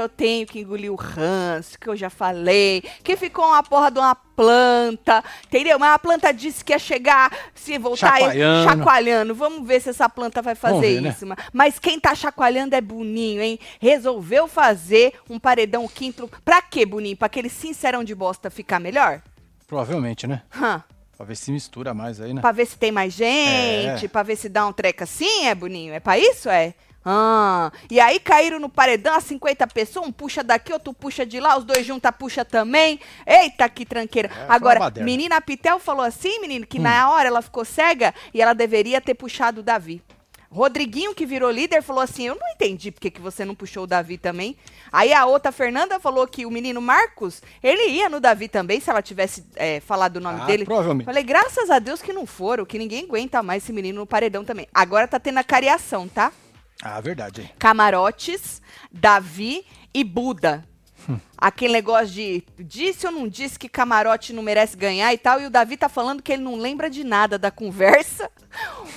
[0.00, 3.90] que eu tenho que engolir o ranço, que eu já falei, que ficou uma porra
[3.90, 5.78] de uma planta, entendeu?
[5.78, 8.68] Mas a planta disse que ia chegar, se voltar Chacoalhando.
[8.70, 9.34] chacoalhando.
[9.34, 11.10] Vamos ver se essa planta vai fazer ver, né?
[11.10, 11.26] isso.
[11.52, 13.58] Mas quem tá chacoalhando é Boninho, hein?
[13.78, 16.30] Resolveu fazer um paredão quinto.
[16.42, 17.16] Pra quê, Boninho?
[17.16, 19.20] Pra aquele sincerão de bosta ficar melhor?
[19.66, 20.42] Provavelmente, né?
[20.58, 20.82] Hã?
[21.16, 22.40] Pra ver se mistura mais aí, né?
[22.40, 24.08] Pra ver se tem mais gente, É.
[24.08, 25.92] pra ver se dá um treco assim, é, Boninho?
[25.92, 26.72] É pra isso, é?
[27.04, 31.40] Ah, e aí caíram no paredão as 50 pessoas, um puxa daqui, outro puxa de
[31.40, 33.00] lá, os dois junta, puxa também.
[33.26, 34.28] Eita, que tranqueira.
[34.28, 36.82] É, Agora, menina Pitel falou assim, menino, que Hum.
[36.82, 40.02] na hora ela ficou cega e ela deveria ter puxado o Davi.
[40.52, 43.86] Rodriguinho, que virou líder, falou assim: Eu não entendi porque que você não puxou o
[43.86, 44.56] Davi também.
[44.90, 48.90] Aí a outra Fernanda falou que o menino Marcos, ele ia no Davi também, se
[48.90, 50.64] ela tivesse é, falado o nome Ah, dele.
[50.64, 51.06] provavelmente.
[51.06, 54.44] Falei, graças a Deus que não foram, que ninguém aguenta mais esse menino no paredão
[54.44, 54.66] também.
[54.74, 56.32] Agora tá tendo a cariação, tá?
[56.82, 57.52] Ah, verdade.
[57.58, 60.64] Camarotes, Davi e Buda.
[61.36, 65.40] Aquele negócio de disse ou não disse que camarote não merece ganhar e tal.
[65.40, 68.30] E o Davi tá falando que ele não lembra de nada da conversa.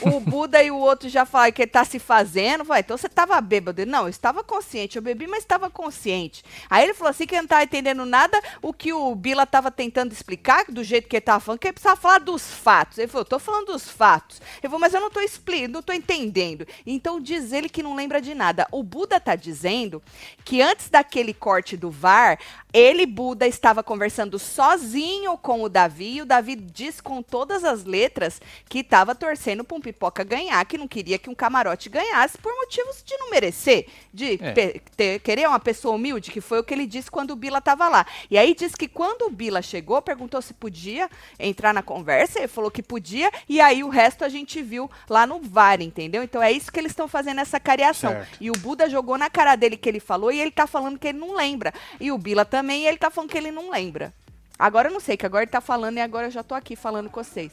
[0.01, 2.63] O Buda e o outro já falaram que ele tá se fazendo.
[2.63, 3.85] Vai, então você tava bêbado.
[3.85, 4.97] Não, eu estava consciente.
[4.97, 6.43] Eu bebi, mas estava consciente.
[6.69, 9.71] Aí ele falou assim que ele não tava entendendo nada o que o Bila tava
[9.71, 12.97] tentando explicar, do jeito que ele tava falando, que ele precisava falar dos fatos.
[12.97, 14.41] Ele falou, eu tô falando dos fatos.
[14.57, 16.67] Ele falou, mas eu não tô explicando, não tô entendendo.
[16.85, 18.67] Então diz ele que não lembra de nada.
[18.71, 20.01] O Buda tá dizendo
[20.43, 22.37] que antes daquele corte do VAR,
[22.73, 27.85] ele, Buda, estava conversando sozinho com o Davi, e o Davi disse com todas as
[27.85, 32.37] letras que estava torcendo para um pipoca ganhar, que não queria que um camarote ganhasse
[32.37, 34.51] por motivos de não merecer, de É.
[34.97, 37.87] ter- querer uma pessoa humilde, que foi o que ele disse quando o Bila estava
[37.87, 38.05] lá.
[38.29, 41.09] E aí disse que quando o Bila chegou, perguntou se podia
[41.39, 45.25] entrar na conversa, ele falou que podia, e aí o resto a gente viu lá
[45.25, 46.21] no VAR, entendeu?
[46.21, 48.11] Então é isso que eles estão fazendo essa cariação.
[48.11, 48.37] Certo.
[48.41, 51.07] E o Buda jogou na cara dele que ele falou e ele tá falando que
[51.07, 51.71] ele não lembra.
[51.99, 54.13] E o Bila também, e ele tá falando que ele não lembra.
[54.57, 56.75] Agora eu não sei, que agora ele tá falando e agora eu já tô aqui
[56.75, 57.51] falando com vocês.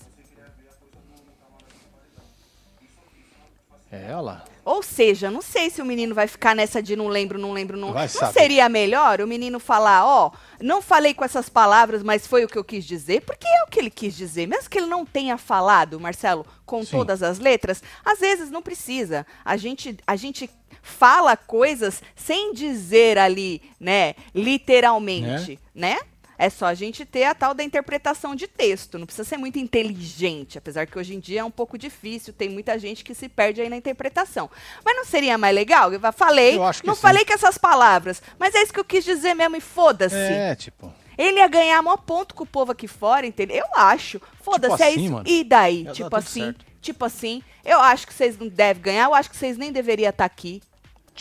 [3.91, 4.45] É, olha lá.
[4.65, 7.77] Ou seja, não sei se o menino vai ficar nessa de não lembro, não lembro,
[7.77, 7.93] não.
[7.93, 8.39] Vai não saber.
[8.39, 10.31] seria melhor o menino falar, ó,
[10.61, 13.23] não falei com essas palavras, mas foi o que eu quis dizer?
[13.23, 14.47] Porque é o que ele quis dizer.
[14.47, 16.99] Mesmo que ele não tenha falado, Marcelo, com Sim.
[16.99, 19.27] todas as letras, às vezes não precisa.
[19.45, 20.49] A gente, a gente
[20.83, 25.99] fala coisas sem dizer ali, né, literalmente, né?
[26.39, 28.99] É só a gente ter a tal da interpretação de texto.
[28.99, 32.33] Não precisa ser muito inteligente, apesar que hoje em dia é um pouco difícil.
[32.33, 34.49] Tem muita gente que se perde aí na interpretação.
[34.83, 35.93] Mas não seria mais legal?
[35.93, 37.01] Eu falei, Eu não sim.
[37.03, 40.17] falei com essas palavras, mas é isso que eu quis dizer mesmo e foda-se.
[40.17, 40.91] É, tipo.
[41.19, 43.59] Ele ia ganhar maior ponto com o povo aqui fora, entendeu?
[43.59, 44.19] Eu acho.
[44.43, 45.13] Foda-se, Tipo é assim, isso.
[45.13, 45.29] mano.
[45.29, 45.79] E daí?
[45.81, 46.65] Ia dar tipo assim, certo.
[46.81, 47.43] tipo assim.
[47.63, 50.63] Eu acho que vocês não devem ganhar, eu acho que vocês nem deveriam estar aqui.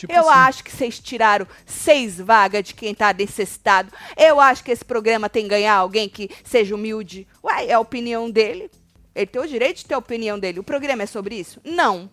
[0.00, 0.38] Tipo eu assim.
[0.40, 3.92] acho que vocês tiraram seis vagas de quem tá necessitado.
[4.16, 7.26] Eu acho que esse programa tem que ganhar alguém que seja humilde.
[7.42, 8.70] Uai, é a opinião dele.
[9.14, 10.60] Ele tem o direito de ter a opinião dele.
[10.60, 11.60] O programa é sobre isso?
[11.64, 12.10] Não.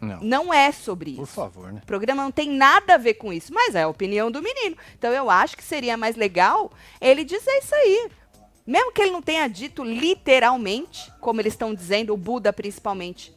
[0.00, 1.20] Não, Não é sobre isso.
[1.20, 1.80] por favor, né?
[1.82, 4.76] O programa não tem nada a ver com isso, mas é a opinião do menino.
[4.98, 6.70] Então eu acho que seria mais legal
[7.00, 8.10] ele dizer isso aí.
[8.66, 13.34] Mesmo que ele não tenha dito literalmente, como eles estão dizendo, o Buda principalmente,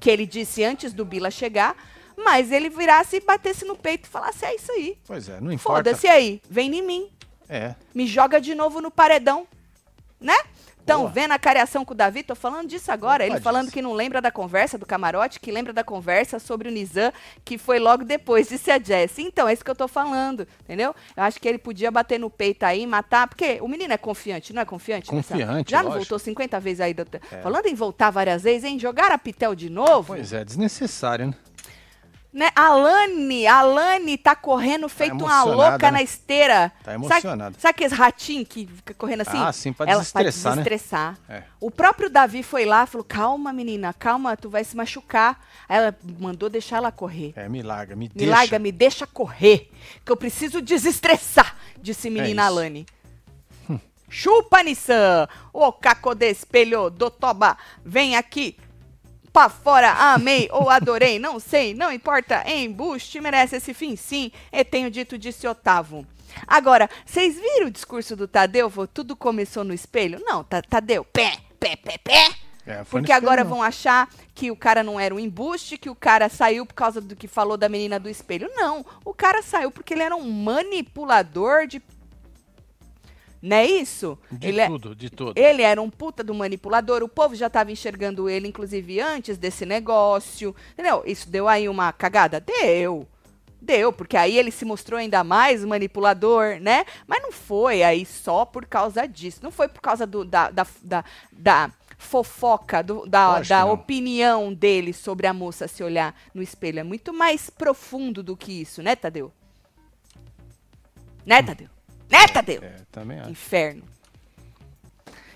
[0.00, 1.76] que ele disse antes do Bila chegar,
[2.24, 4.98] mas ele virasse e batesse no peito e falasse: é isso aí.
[5.06, 5.78] Pois é, não importa.
[5.90, 7.10] Foda-se aí, vem em mim.
[7.48, 7.74] É.
[7.94, 9.46] Me joga de novo no paredão.
[10.20, 10.36] Né?
[10.78, 11.10] Estão Boa.
[11.10, 12.22] vendo a cariação com o Davi?
[12.22, 13.24] Tô falando disso agora.
[13.24, 13.74] Opa, Ele falando disso.
[13.74, 17.12] que não lembra da conversa do camarote, que lembra da conversa sobre o Nizam,
[17.44, 19.18] que foi logo depois, disse a Jess.
[19.18, 20.94] Então, é isso que eu tô falando, entendeu?
[21.16, 24.52] Eu acho que ele podia bater no peito aí, matar, porque o menino é confiante,
[24.52, 25.14] não é confiante?
[25.14, 25.40] Marcelo?
[25.40, 25.98] Confiante, Já não lógico.
[26.06, 26.94] voltou 50 vezes aí?
[26.94, 27.20] doutor?
[27.30, 27.40] É.
[27.40, 28.78] Falando em voltar várias vezes, hein?
[28.78, 30.08] Jogar a Pitel de novo?
[30.14, 31.34] Pois é, desnecessário, né?
[32.32, 32.48] Né?
[32.54, 35.98] A Lani, a Lani tá correndo feito uma emocionada, ouca né?
[35.98, 36.72] na esteira.
[36.84, 37.50] Tá emocionada.
[37.52, 39.36] Sabe, sabe aqueles ratinhos que fica correndo assim?
[39.36, 40.62] Ah, sim, pra Ela, desestressar, né?
[40.62, 41.18] desestressar.
[41.28, 41.42] É.
[41.60, 45.44] O próprio Davi foi lá e falou: calma, menina, calma, tu vai se machucar.
[45.68, 47.32] Aí ela mandou deixar ela correr.
[47.34, 48.32] É, me larga, me, Me deixa.
[48.32, 49.68] larga, me deixa correr,
[50.04, 52.46] que eu preciso desestressar, disse menina É.
[52.46, 52.86] Alane.
[54.08, 55.28] Chupa, Nissan!
[55.52, 58.56] Ô, caco de espelho do Toba, vem aqui.
[59.32, 62.42] Pra fora, amei ou adorei, não sei, não importa.
[62.50, 64.32] Embuste merece esse fim, sim.
[64.52, 66.06] E tenho dito, disse Otávio.
[66.46, 68.68] Agora, vocês viram o discurso do Tadeu?
[68.68, 68.86] Vô?
[68.86, 70.20] Tudo começou no espelho?
[70.24, 72.28] Não, Ta- Tadeu, pé, pé, pé, pé.
[72.66, 73.50] É, Porque agora não.
[73.50, 77.00] vão achar que o cara não era um embuste, que o cara saiu por causa
[77.00, 78.50] do que falou da menina do espelho.
[78.54, 81.80] Não, o cara saiu porque ele era um manipulador de
[83.42, 84.18] Não é isso?
[84.30, 85.32] De ele, é- tudo, de tudo.
[85.38, 89.64] ele era um puta do manipulador, o povo já estava enxergando ele, inclusive, antes desse
[89.64, 90.54] negócio.
[90.72, 91.02] Entendeu?
[91.06, 92.38] Isso deu aí uma cagada?
[92.40, 93.08] Deu.
[93.62, 96.84] Deu, porque aí ele se mostrou ainda mais manipulador, né?
[97.06, 99.40] Mas não foi aí só por causa disso.
[99.42, 104.92] Não foi por causa do, da, da, da, da fofoca, do- da, da opinião dele
[104.94, 106.80] sobre a moça se olhar no espelho.
[106.80, 109.30] É muito mais profundo do que isso, né, Tadeu?
[111.26, 111.68] Né, Tadeu?
[112.10, 112.62] Né, Tadeu?
[112.62, 113.30] É, também acho.
[113.30, 113.84] Inferno.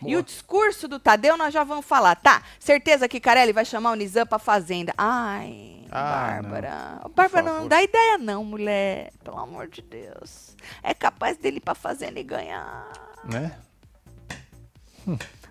[0.03, 0.19] E Boa.
[0.19, 2.15] o discurso do Tadeu nós já vamos falar.
[2.17, 4.93] Tá, certeza que Carelli vai chamar o Nizam pra fazenda.
[4.99, 7.01] Ai, Ah, Bárbara.
[7.05, 7.11] não.
[7.11, 9.13] Bárbara, não dá ideia não, mulher.
[9.23, 10.55] Pelo amor de Deus.
[10.83, 12.87] É capaz dele ir pra fazenda e ganhar.
[13.25, 13.57] Né?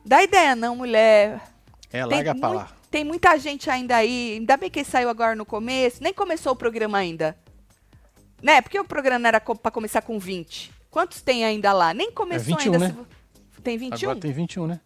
[0.05, 1.41] Dá ideia não, mulher.
[1.91, 2.69] É, larga pra mui- lá.
[2.91, 4.33] tem muita gente ainda aí.
[4.33, 6.01] Ainda bem que ele saiu agora no começo.
[6.03, 7.37] Nem começou o programa ainda.
[8.41, 8.61] Né?
[8.61, 10.72] Porque o programa era pra começar com 20.
[10.94, 11.92] Quantos tem ainda lá?
[11.92, 12.88] Nem começou 21, ainda.
[12.88, 12.95] né?
[13.51, 14.10] se Tem 21?
[14.12, 14.80] Agora tem 21, né?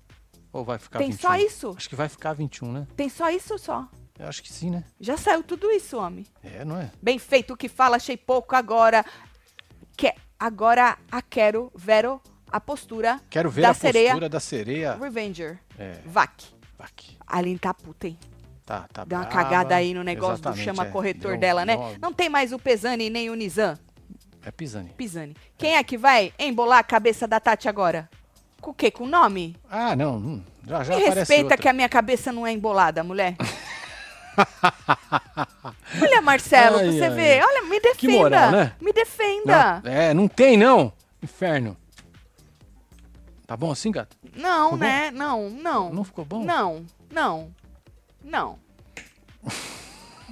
[0.53, 1.29] Ou vai ficar Tem 21?
[1.29, 1.73] só isso?
[1.75, 2.87] Acho que vai ficar 21, né?
[2.95, 3.85] Tem só isso só.
[4.17, 4.85] Eu acho que sim, né?
[5.01, 6.25] Já saiu tudo isso, homem.
[6.41, 6.89] É, não é?
[7.01, 9.03] Bem feito o que fala, achei pouco agora.
[9.97, 14.95] Que, agora a quero, Vero, a postura Quero ver da a sereia postura da sereia.
[14.95, 15.59] Revenger.
[15.77, 16.41] É, Vac.
[17.27, 18.17] A Aline tá puta, hein?
[18.65, 19.43] Tá, tá Deu uma brava.
[19.43, 20.89] cagada aí no negócio Exatamente, do chama é.
[20.89, 21.97] corretor Deu- dela, né?
[22.01, 23.77] Não tem mais o Pesani nem o Nizam.
[24.47, 24.89] É Pisani.
[24.95, 25.35] Pisani.
[25.57, 28.09] Quem é que vai embolar a cabeça da Tati agora?
[28.61, 28.89] Com o quê?
[28.89, 29.57] Com o nome?
[29.69, 30.15] Ah, não.
[30.15, 31.57] hum, Já, já Me respeita outra.
[31.57, 33.35] que a minha cabeça não é embolada, mulher.
[36.01, 37.09] Olha, Marcelo, Ai, você ai.
[37.09, 37.41] vê.
[37.43, 38.13] Olha, me defenda.
[38.13, 38.73] moral, né?
[38.79, 39.81] Me defenda.
[39.83, 40.93] Não, é, não tem, não.
[41.21, 41.75] Inferno.
[43.45, 44.15] Tá bom assim, gato?
[44.33, 45.11] Não, Ficou né?
[45.11, 45.93] Não, não.
[45.93, 46.45] Não ficou bom?
[46.45, 47.51] Não, não,
[48.23, 48.57] não.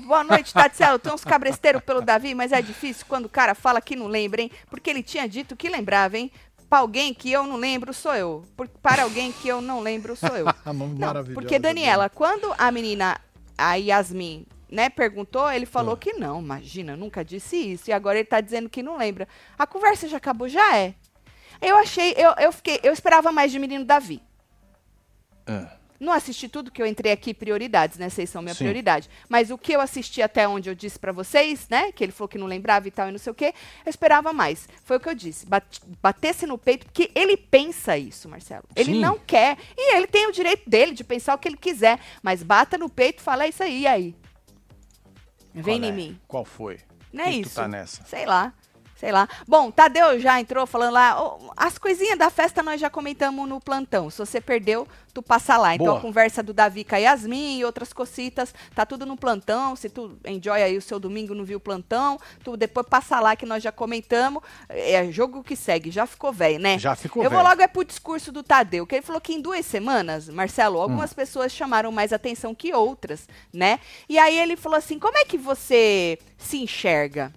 [0.05, 0.99] Boa noite, Tatielo.
[0.99, 4.41] Tem uns cabresteiros pelo Davi, mas é difícil quando o cara fala que não lembra,
[4.41, 4.51] hein?
[4.69, 6.31] Porque ele tinha dito que lembrava, hein?
[6.69, 8.43] Pra alguém que eu não lembro, sou eu.
[8.83, 10.45] Para alguém que eu não lembro, sou eu.
[10.65, 13.19] Não, porque, Daniela, quando a menina,
[13.57, 15.97] a Yasmin, né, perguntou, ele falou Ah.
[15.97, 17.89] que não, imagina, nunca disse isso.
[17.89, 19.27] E agora ele tá dizendo que não lembra.
[19.57, 20.47] A conversa já acabou?
[20.49, 20.93] Já é.
[21.61, 24.21] Eu achei, eu, eu fiquei, eu esperava mais de menino Davi.
[25.47, 25.69] Ah,
[25.99, 28.09] Não assisti tudo que eu entrei aqui prioridades, né?
[28.09, 28.65] Vocês são minha Sim.
[28.65, 29.09] prioridade.
[29.29, 31.91] Mas o que eu assisti até onde eu disse pra vocês, né?
[31.91, 33.53] Que ele falou que não lembrava e tal e não sei o quê,
[33.85, 34.67] eu esperava mais.
[34.83, 35.45] Foi o que eu disse.
[35.45, 38.65] Bat- batesse no peito, porque ele pensa isso, Marcelo.
[38.75, 38.99] Ele Sim.
[38.99, 39.57] não quer.
[39.77, 41.99] E ele tem o direito dele de pensar o que ele quiser.
[42.21, 44.15] Mas bata no peito e fala "É isso aí, e aí.
[45.53, 45.91] Vem qual em é?
[45.95, 46.19] mim.
[46.27, 46.79] Qual foi?
[47.13, 47.55] Não é isso.
[47.55, 48.03] tá nessa?
[48.05, 48.53] Sei lá.
[48.95, 49.27] Sei lá.
[49.45, 51.21] Bom, Tadeu já entrou falando lá.
[51.21, 54.09] ó, as coisinhas da festa nós já comentamos no plantão.
[54.09, 55.75] Se você perdeu, tu passa lá.
[55.75, 55.97] Então Boa.
[55.97, 59.75] a conversa do Davi com a Yasmin e outras cocitas, tá tudo no plantão.
[59.75, 63.35] Se tu enjoy aí o seu domingo, não viu o plantão, tu depois passa lá
[63.35, 64.41] que nós já comentamos.
[64.69, 66.79] É jogo que segue, já ficou velho, né?
[66.79, 67.49] Já ficou Eu vou velho.
[67.49, 71.11] logo é pro discurso do Tadeu, que ele falou que em duas semanas, Marcelo, algumas
[71.11, 71.15] Hum.
[71.15, 73.79] pessoas chamaram mais atenção que outras, né?
[74.07, 77.33] E aí ele falou assim: como é que você se enxerga?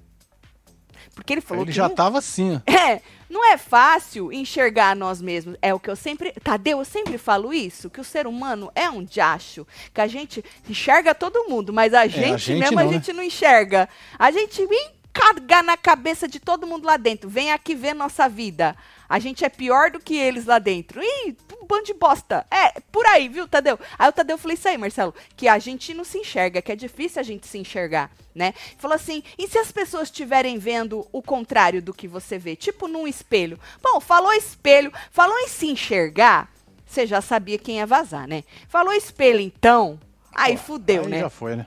[1.19, 2.61] Porque ele falou Ele que já não, tava assim, ó.
[2.71, 5.57] é, não é fácil enxergar nós mesmos.
[5.61, 6.33] É o que eu sempre.
[6.43, 9.67] Tadeu, eu sempre falo isso: que o ser humano é um diacho.
[9.93, 12.97] Que a gente enxerga todo mundo, mas a gente, É, gente mesmo a não, né?
[12.97, 13.89] gente não enxerga.
[14.17, 17.29] A gente encarga na cabeça de todo mundo lá dentro.
[17.29, 18.77] Vem aqui ver nossa vida.
[19.09, 21.03] A gente é pior do que eles lá dentro.
[21.03, 22.47] Ih, um bando de bosta.
[22.51, 23.79] É, por aí, viu, Tadeu?
[23.99, 26.77] Aí o Tadeu falou isso aí, Marcelo, que a gente não se enxerga, que é
[26.77, 28.53] difícil a gente se enxergar, né?
[28.77, 32.55] Falou assim, e se as pessoas estiverem vendo o contrário do que você vê?
[32.55, 33.59] Tipo num espelho.
[33.83, 36.53] Bom, falou espelho, falou em se enxergar,
[36.87, 38.45] você já sabia quem ia vazar, né?
[38.69, 39.99] Falou espelho, então,
[40.35, 41.21] aí Pô, fudeu, aí né?
[41.21, 41.67] já foi, né?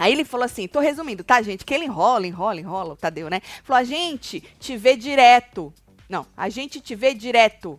[0.00, 1.62] Aí ele falou assim, tô resumindo, tá, gente?
[1.62, 3.42] Que ele enrola, enrola, enrola, o Tadeu, né?
[3.62, 5.74] Falou, a gente te vê direto.
[6.10, 7.78] Não, a gente te vê direto.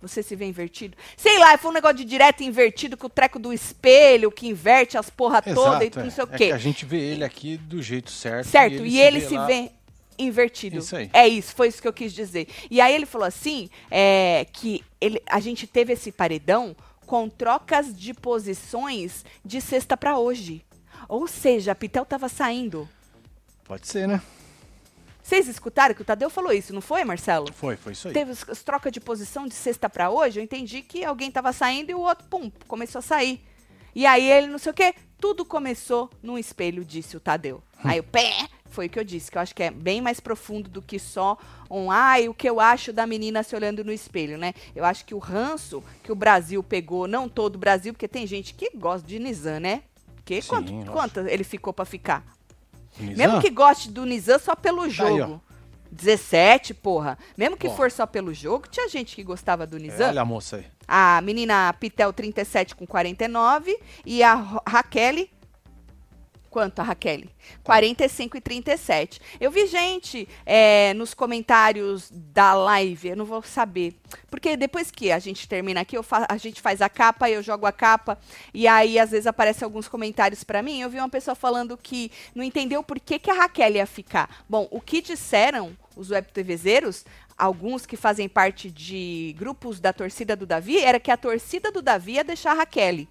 [0.00, 0.96] Você se vê invertido?
[1.16, 4.46] Sei lá, foi um negócio de direto e invertido com o treco do espelho, que
[4.46, 6.10] inverte as porra toda e Exato, não é.
[6.10, 6.46] sei o É quê.
[6.46, 8.46] que a gente vê ele aqui do jeito certo.
[8.46, 9.72] Certo, e ele se lá- vê
[10.16, 10.78] invertido.
[10.78, 11.10] Isso aí.
[11.12, 12.46] É isso, foi isso que eu quis dizer.
[12.70, 17.92] E aí ele falou assim, é, que ele, a gente teve esse paredão com trocas
[17.98, 20.64] de posições de sexta pra hoje.
[21.08, 22.88] Ou seja, a Pitel tava saindo.
[23.64, 24.22] Pode ser, né?
[25.28, 27.52] Vocês escutaram que o Tadeu falou isso, não foi, Marcelo?
[27.52, 28.14] Foi, foi isso aí.
[28.14, 31.52] Teve as, as trocas de posição de sexta pra hoje, eu entendi que alguém tava
[31.52, 33.44] saindo e o outro, pum, começou a sair.
[33.94, 37.62] E aí ele, não sei o quê, tudo começou num espelho, disse o Tadeu.
[37.84, 40.18] Aí o pé, foi o que eu disse, que eu acho que é bem mais
[40.18, 41.36] profundo do que só
[41.70, 44.54] um, ai, o que eu acho da menina se olhando no espelho, né?
[44.74, 48.26] Eu acho que o ranço que o Brasil pegou, não todo o Brasil, porque tem
[48.26, 49.82] gente que gosta de Nizam, né?
[50.14, 50.48] Porque Sim,
[50.90, 52.37] quanto, ele ficou pra ficar?
[53.00, 53.16] Nizam?
[53.26, 55.42] Mesmo que goste do Nizam só pelo Tá aí, jogo.
[55.90, 57.18] 17, porra.
[57.36, 57.70] Mesmo que Ó.
[57.74, 60.08] for só pelo jogo, tinha gente que gostava do É, Nizam.
[60.08, 60.66] olha a moça aí.
[60.86, 65.26] A menina Pitel 37 com 49 e a Ra- Raquel
[66.50, 67.24] Quanto a Raquel?
[67.62, 69.20] 45 e 37.
[69.38, 73.94] Eu vi gente é, nos comentários da live, eu não vou saber.
[74.30, 75.96] Porque depois que a gente termina aqui,
[76.28, 78.18] a gente faz a capa, eu jogo a capa,
[78.52, 80.80] e aí às vezes aparecem alguns comentários pra mim.
[80.80, 84.44] Eu vi uma pessoa falando que não entendeu por que, que a Raquel ia ficar.
[84.48, 87.04] Bom, o que disseram os web TVzeiros,
[87.36, 91.82] alguns que fazem parte de grupos da torcida do Davi, era que a torcida do
[91.82, 93.06] Davi ia deixar a Raquel.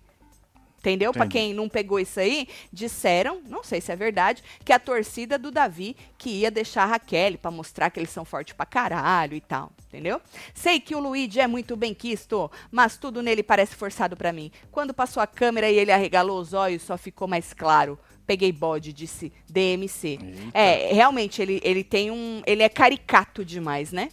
[0.79, 1.11] Entendeu?
[1.11, 1.45] Pra Entendi.
[1.45, 5.51] quem não pegou isso aí, disseram, não sei se é verdade, que a torcida do
[5.51, 9.41] Davi que ia deixar a Raquel pra mostrar que eles são fortes pra caralho e
[9.41, 10.21] tal, entendeu?
[10.53, 14.51] Sei que o Luigi é muito bem quisto, mas tudo nele parece forçado pra mim.
[14.71, 17.99] Quando passou a câmera e ele arregalou os olhos, só ficou mais claro.
[18.25, 20.07] Peguei bode, disse DMC.
[20.07, 20.21] Eita.
[20.53, 22.41] É, realmente, ele, ele tem um.
[22.45, 24.09] Ele é caricato demais, né?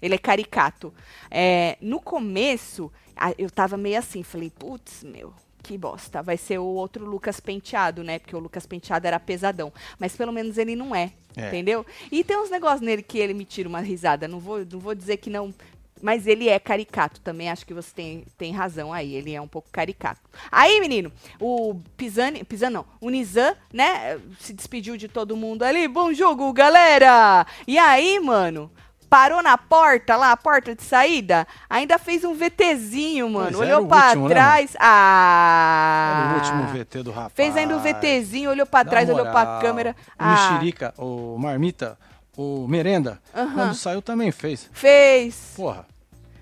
[0.00, 0.92] Ele é caricato.
[1.30, 2.90] É, no começo,
[3.38, 6.22] eu tava meio assim, falei, putz, meu, que bosta.
[6.22, 8.18] Vai ser o outro Lucas Penteado, né?
[8.18, 9.72] Porque o Lucas Penteado era pesadão.
[9.98, 11.48] Mas pelo menos ele não é, É.
[11.48, 11.86] entendeu?
[12.10, 14.26] E tem uns negócios nele que ele me tira uma risada.
[14.28, 15.54] Não vou, não vou dizer que não.
[16.00, 19.46] Mas ele é caricato também, acho que você tem, tem razão aí, ele é um
[19.46, 20.20] pouco caricato.
[20.50, 25.86] Aí, menino, o Pisani, Pisani não, o Nizam, né, se despediu de todo mundo ali,
[25.86, 27.46] bom jogo, galera!
[27.68, 28.68] E aí, mano,
[29.12, 33.76] parou na porta lá, a porta de saída, ainda fez um VTzinho, mano, Pois era
[33.76, 36.24] olhou pra último, né, trás, ah...
[36.24, 37.32] Era o último VT do rapaz.
[37.34, 41.36] Fez ainda o VTzinho, olhou pra trás, olhou pra moral, câmera, O ah, Mexerica, o
[41.38, 41.98] Marmita,
[42.34, 43.52] o Merenda, Aham.
[43.52, 44.70] quando saiu também fez.
[44.72, 45.52] fez.
[45.54, 45.84] Porra.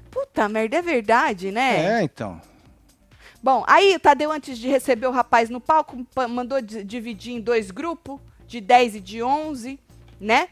[0.08, 1.98] Puta merda, é verdade, né?
[1.98, 2.40] É, então.
[3.42, 7.32] Bom, aí o Tadeu, antes de receber o rapaz no palco, pa- mandou di- dividir
[7.34, 9.80] em dois grupos, de 10 e de 11,
[10.20, 10.46] né?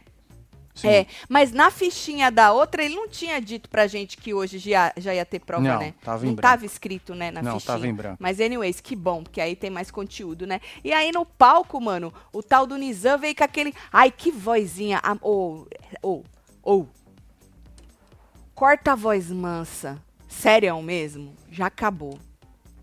[0.78, 0.88] Sim.
[0.88, 4.92] É, mas na fichinha da outra, ele não tinha dito pra gente que hoje já,
[4.96, 5.94] já ia ter prova, Não, né?
[6.04, 6.48] tava em não branco.
[6.52, 7.74] tava escrito, né, na Não, fichinha.
[7.74, 8.16] tava em branco.
[8.20, 10.60] Mas, anyways, que bom, porque aí tem mais conteúdo, né?
[10.84, 13.74] E aí no palco, mano, o tal do Nizam veio com aquele.
[13.92, 15.00] Ai, que vozinha.
[15.20, 15.66] Ou.
[16.02, 16.24] Ou.
[16.62, 16.88] Ou.
[18.54, 20.00] Corta a voz mansa.
[20.28, 21.34] Sério mesmo?
[21.50, 22.18] Já acabou.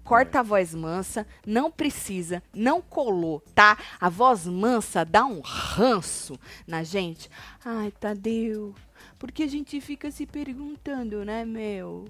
[0.05, 3.75] Corta a voz mansa, não precisa, não colou, tá?
[3.99, 7.27] A voz mansa dá um ranço na gente.
[7.65, 8.75] Ai, Tadeu,
[9.17, 12.05] porque a gente fica se perguntando, né, meu?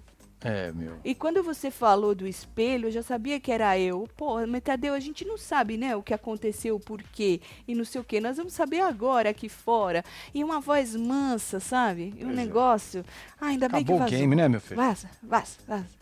[0.48, 0.98] É, meu.
[1.04, 4.08] E quando você falou do espelho, eu já sabia que era eu.
[4.16, 7.84] Pô, mas Tadeu, a gente não sabe, né, o que aconteceu, o porquê e não
[7.84, 8.22] sei o quê.
[8.22, 10.06] Nós vamos saber agora aqui fora.
[10.34, 12.14] E uma voz mansa, sabe?
[12.18, 12.42] E um Pois é.
[12.46, 13.06] negócio.
[13.42, 14.20] Ah, ainda bem Acabou que o vazou.
[14.20, 14.76] game, né, meu filho?
[14.76, 15.96] Vaza, vaza, vaza.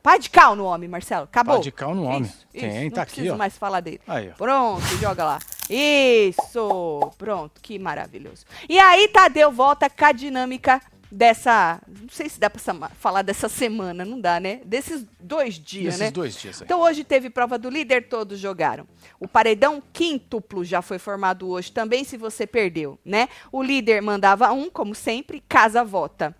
[0.00, 1.24] Pá de cal no homem, Marcelo.
[1.24, 1.56] Acabou.
[1.56, 2.22] Pá de cal no homem.
[2.22, 3.36] Isso, Tem, isso, tá não aqui, preciso ó.
[3.38, 4.00] mais falar dele.
[4.06, 4.34] Aí, ó.
[4.34, 5.38] Pronto, joga lá.
[5.68, 7.10] Isso!
[7.18, 8.44] Pronto, que maravilhoso.
[8.68, 10.80] E aí, Tadeu volta com a dinâmica
[11.12, 11.80] dessa.
[11.86, 14.60] Não sei se dá pra sama- falar dessa semana, não dá, né?
[14.64, 16.10] Desses dois dias, Nesses né?
[16.10, 16.64] dois dias aí.
[16.64, 18.86] Então hoje teve prova do líder, todos jogaram.
[19.20, 23.28] O paredão quíntuplo já foi formado hoje também, se você perdeu, né?
[23.52, 26.34] O líder mandava um, como sempre, casa vota.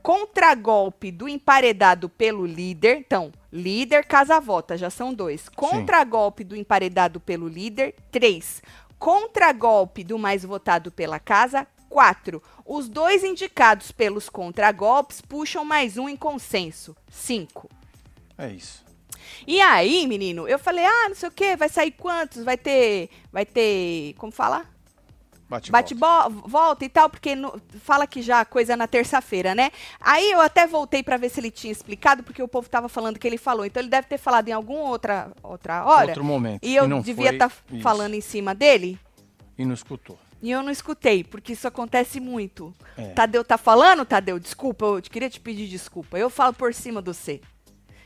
[0.00, 2.98] Contragolpe do emparedado pelo líder.
[2.98, 5.48] Então, líder, casa vota, já são dois.
[5.48, 8.62] Contragolpe do emparedado pelo líder, três.
[8.98, 12.42] Contragolpe do mais votado pela casa, quatro.
[12.70, 17.66] Os dois indicados pelos contragolpes puxam mais um em consenso, cinco.
[18.36, 18.84] É isso.
[19.46, 22.44] E aí, menino, eu falei, ah, não sei o quê, vai sair quantos?
[22.44, 24.66] Vai ter, vai ter, como fala?
[25.48, 26.28] Bate, Bate volta.
[26.28, 29.70] volta e tal, porque no- fala que já coisa na terça-feira, né?
[29.98, 33.18] Aí eu até voltei pra ver se ele tinha explicado, porque o povo tava falando
[33.18, 33.64] que ele falou.
[33.64, 36.08] Então ele deve ter falado em alguma outra, outra hora.
[36.08, 36.62] Outro momento.
[36.62, 37.82] E eu não devia estar isso.
[37.82, 38.98] falando em cima dele.
[39.56, 40.18] E não escutou.
[40.40, 42.72] E eu não escutei, porque isso acontece muito.
[42.96, 43.08] É.
[43.08, 44.38] Tadeu tá falando, Tadeu?
[44.38, 46.16] Desculpa, eu queria te pedir desculpa.
[46.18, 47.40] Eu falo por cima do C.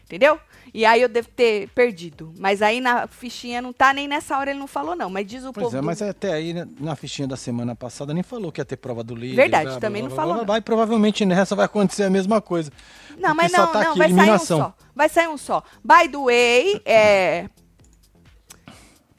[0.05, 0.39] Entendeu?
[0.75, 2.35] E aí eu devo ter perdido.
[2.39, 5.09] Mas aí na fichinha não tá, nem nessa hora ele não falou, não.
[5.09, 5.77] Mas diz o Pois povo.
[5.77, 8.65] é, do- mas até aí, né, na fichinha da semana passada, nem falou que ia
[8.65, 9.37] ter prova do líder.
[9.37, 10.47] Verdade, blá, também blá, não blá, falou, blá, não.
[10.47, 12.71] blá, E provavelmente nessa vai acontecer a mesma coisa.
[13.19, 14.39] Não, mas não, tá não, vai eliminação.
[14.39, 14.75] sair um só.
[14.95, 15.63] Vai sair um só.
[15.83, 17.49] By the way, é...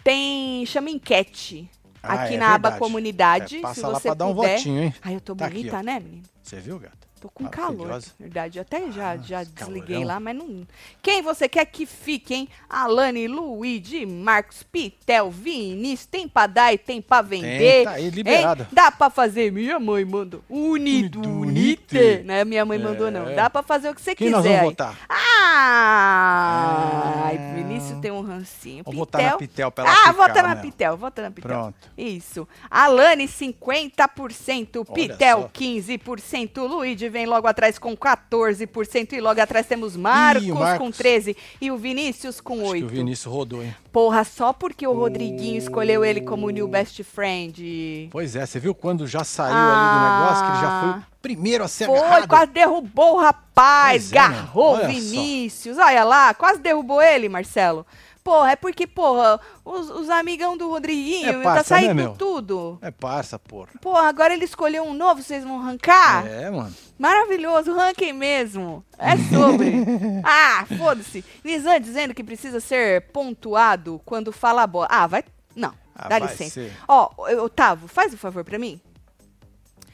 [0.04, 0.66] tem.
[0.66, 1.70] Chama enquete
[2.04, 2.80] Ah, aqui é na aba verdade.
[2.80, 3.58] comunidade.
[3.58, 4.58] É, passa se lá você pra dar um puder.
[4.58, 4.94] votinho, hein?
[5.02, 5.84] Ai, eu tô Tá aqui, bonita, ó.
[5.84, 6.24] né, menino?
[6.44, 6.98] Você viu, gata?
[7.24, 8.60] Tô com calor, na verdade.
[8.60, 10.08] Até já, Ah, já desliguei calorão.
[10.08, 10.68] lá, mas não.
[11.02, 12.50] Quem você quer que fique, hein?
[12.70, 17.86] Alane, Luigi, Marcos, Pitel, Vinícius, tem pra dar e tem pra vender.
[17.86, 18.64] tá aí, liberado.
[18.64, 18.68] Hein?
[18.74, 19.54] Dá pra fazer.
[19.54, 20.42] Minha mãe mandou.
[20.50, 21.98] Unido, unite.
[21.98, 22.24] unite.
[22.26, 23.30] Não é minha mãe mandou, não.
[23.30, 23.36] É.
[23.36, 24.36] Dá pra fazer o que você Quem quiser.
[24.38, 24.98] nós vamos votar?
[25.08, 27.14] Ah!
[27.16, 27.20] É.
[27.26, 28.84] Ai, Vinícius tem um rancinho.
[28.84, 30.62] Vou votar na Pitel pra ela Ah, vota na né?
[30.62, 31.50] Pitel, vota na Pitel.
[31.52, 31.90] Pronto.
[31.98, 32.46] Isso.
[32.70, 34.84] Alane, 50%.
[34.94, 35.48] Pitel, só.
[35.54, 36.68] 15%.
[36.68, 39.14] Luigi vem logo atrás com 14%.
[39.14, 40.98] E logo atrás temos Marcos, Ih, o com Marcos.
[40.98, 41.38] 13%.
[41.62, 42.84] E o Vinícius com Acho que 8%.
[42.84, 43.74] o Vinícius rodou, hein?
[43.92, 48.10] Porra, só porque o Rodriguinho escolheu ele como new best friend.
[48.12, 49.70] Pois é, você viu quando já saiu Ah.
[49.72, 52.28] ali do negócio, que ele já foi o primeiro a ser Foi, agarrado?
[52.28, 54.88] quase derrubou o rapaz, Pois é, garrou o Olha só.
[54.88, 55.78] Vinícius.
[55.78, 57.86] Olha lá, quase derrubou ele, Marcelo.
[58.24, 62.14] Porra, é porque, porra, os, os amigão do Rodriguinho, É tá parça, né, saindo meu?
[62.14, 62.80] tudo.
[62.82, 63.70] É parça, porra.
[63.82, 66.26] Porra, agora ele escolheu um novo, vocês vão arrancar?
[66.26, 66.74] É, mano.
[66.98, 68.84] Maravilhoso, ranking mesmo.
[68.98, 69.74] É sobre.
[70.24, 71.24] ah, foda-se.
[71.44, 74.88] Nizam dizendo que precisa ser pontuado quando fala a bola.
[74.90, 75.24] Ah, vai.
[75.54, 76.52] Não, Ah, dá vai licença.
[76.62, 76.72] ser.
[76.88, 77.10] Ó,
[77.44, 78.80] Otávio, faz um favor pra mim.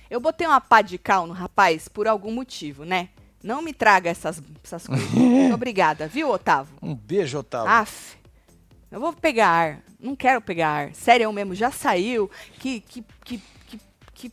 [0.08, 3.10] Eu botei uma pá de cal no rapaz por algum motivo, né?
[3.44, 5.08] Não me traga essas, essas coisas.
[5.54, 6.76] Obrigada, viu, Otávio?
[6.82, 7.72] Um beijo, Otávio.
[7.72, 8.19] Aff.
[8.92, 9.82] Eu vou pegar ar.
[10.00, 10.96] Não quero pegar ar.
[10.96, 12.30] Sério eu mesmo, já saiu.
[12.60, 13.82] Que, que, que, que,
[14.14, 14.32] que...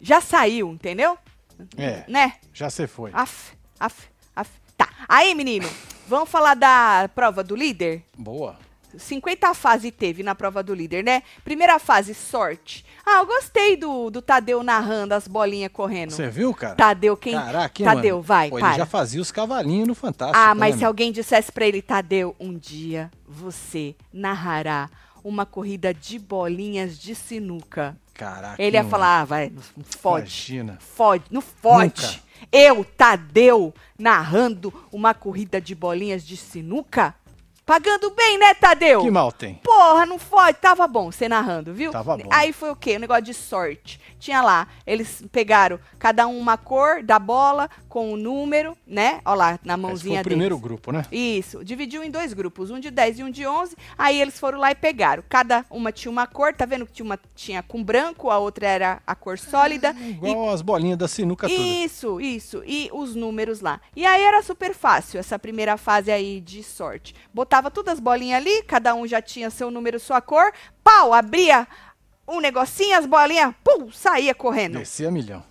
[0.00, 1.16] Já saiu, entendeu?
[1.76, 2.34] É, Né?
[2.52, 3.10] já você foi.
[3.12, 4.48] Af, af, af.
[4.76, 4.88] Tá.
[5.08, 5.68] Aí, menino,
[6.06, 8.02] vamos falar da prova do líder?
[8.16, 8.58] Boa.
[8.96, 11.22] 50 fase teve na prova do líder, né?
[11.44, 12.84] Primeira fase, sorte.
[13.04, 16.10] Ah, eu gostei do, do Tadeu narrando as bolinhas correndo.
[16.10, 16.74] Você viu, cara?
[16.74, 17.34] Tadeu, quem?
[17.34, 18.22] Caraca, hein, Tadeu, mano?
[18.22, 18.68] vai, Pô, para.
[18.68, 20.38] Ele já fazia os cavalinhos no Fantástico.
[20.38, 20.88] Ah, mas né, se meu?
[20.88, 24.88] alguém dissesse pra ele, Tadeu, um dia você narrará
[25.22, 27.96] uma corrida de bolinhas de sinuca.
[28.14, 28.60] Caraca.
[28.60, 30.22] Ele ia hein, falar, ah, vai, não fode.
[30.22, 30.78] Imagina.
[30.80, 32.02] Fode, não fode.
[32.06, 32.28] Nunca.
[32.50, 37.14] Eu, Tadeu, narrando uma corrida de bolinhas de sinuca?
[37.68, 39.02] Pagando bem, né, Tadeu?
[39.02, 39.56] Que mal tem?
[39.56, 40.56] Porra, não fode.
[40.56, 41.92] Tava bom você narrando, viu?
[41.92, 42.26] Tava bom.
[42.30, 42.96] Aí foi o quê?
[42.96, 44.00] O negócio de sorte.
[44.18, 49.20] Tinha lá, eles pegaram cada um uma cor da bola com o número, né?
[49.22, 50.66] Ó lá, na Esse mãozinha foi o primeiro deles.
[50.66, 51.04] grupo, né?
[51.12, 53.76] Isso, dividiu em dois grupos, um de 10 e um de 11.
[53.98, 55.22] Aí eles foram lá e pegaram.
[55.28, 58.66] Cada uma tinha uma cor, tá vendo que tinha uma tinha com branco, a outra
[58.66, 59.94] era a cor sólida.
[60.00, 61.60] E Igual as bolinhas da sinuca toda.
[61.60, 62.62] isso, isso.
[62.66, 63.78] E os números lá.
[63.94, 67.14] E aí era super fácil essa primeira fase aí de sorte.
[67.58, 70.52] Botava todas as bolinhas ali, cada um já tinha seu número, sua cor.
[70.84, 71.66] Pau, abria
[72.26, 74.78] um negocinho, as bolinhas, pum, saía correndo.
[74.78, 75.42] Descia milhão.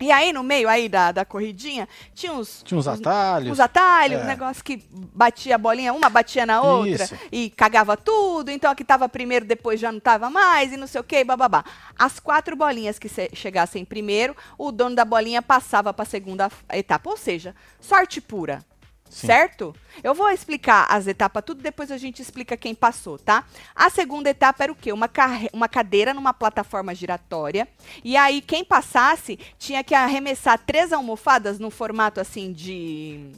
[0.00, 2.62] E aí no meio aí da, da corridinha, tinha uns...
[2.62, 3.50] Tinha uns uns- atalhos.
[3.54, 4.22] Os atalhos, É.
[4.22, 7.16] um negócio que batia a bolinha, uma batia na outra Isso.
[7.32, 8.52] e cagava tudo.
[8.52, 11.24] Então a que tava primeiro depois já não tava mais e não sei o que,
[11.24, 11.64] bababá.
[11.98, 16.48] As quatro bolinhas que se- chegassem primeiro, o dono da bolinha passava para a segunda
[16.72, 17.10] etapa.
[17.10, 18.64] Ou seja, sorte pura.
[19.10, 19.26] Sim.
[19.26, 19.74] Certo?
[20.02, 23.44] Eu vou explicar as etapas tudo, depois a gente explica quem passou, tá?
[23.74, 24.92] A segunda etapa era o quê?
[24.92, 25.10] Uma,
[25.52, 27.66] uma cadeira numa plataforma giratória.
[28.04, 33.32] E aí, quem passasse tinha que arremessar três almofadas no formato assim de.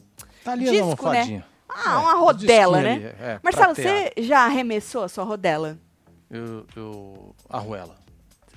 [0.44, 1.46] Tá ali a Disco, almofadinha.
[1.68, 3.14] Ah, É, uma rodela, né?
[3.20, 5.78] é, Marcelo, você já arremessou a sua rodela?
[6.30, 7.34] Eu, eu...
[7.48, 7.96] Arruela.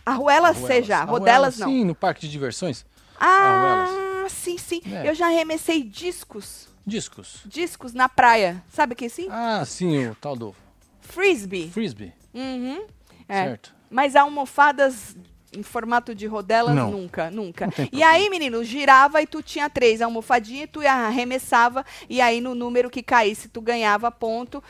[0.06, 0.58] Arruelas, Arruelas.
[0.58, 1.68] você já, Arruelas, rodelas não.
[1.68, 2.86] Sim, no parque de diversões.
[3.20, 4.82] Ah, sim, sim.
[4.92, 5.10] É.
[5.10, 6.68] Eu já arremessei discos.
[6.86, 7.42] Discos.
[7.46, 8.64] Discos na praia.
[8.72, 9.28] Sabe o que sim?
[9.30, 10.56] Ah, sim, o tal do
[11.02, 11.70] Frisbee.
[11.70, 12.86] frisbee, Uhum.
[13.28, 13.46] É.
[13.46, 13.74] certo?
[13.90, 15.16] Mas almofadas
[15.56, 16.90] em formato de rodelas, Não.
[16.90, 17.70] nunca, nunca.
[17.92, 22.90] E aí, menino, girava e tu tinha três almofadinhas, tu arremessava, e aí no número
[22.90, 24.64] que caísse, tu ganhava ponto.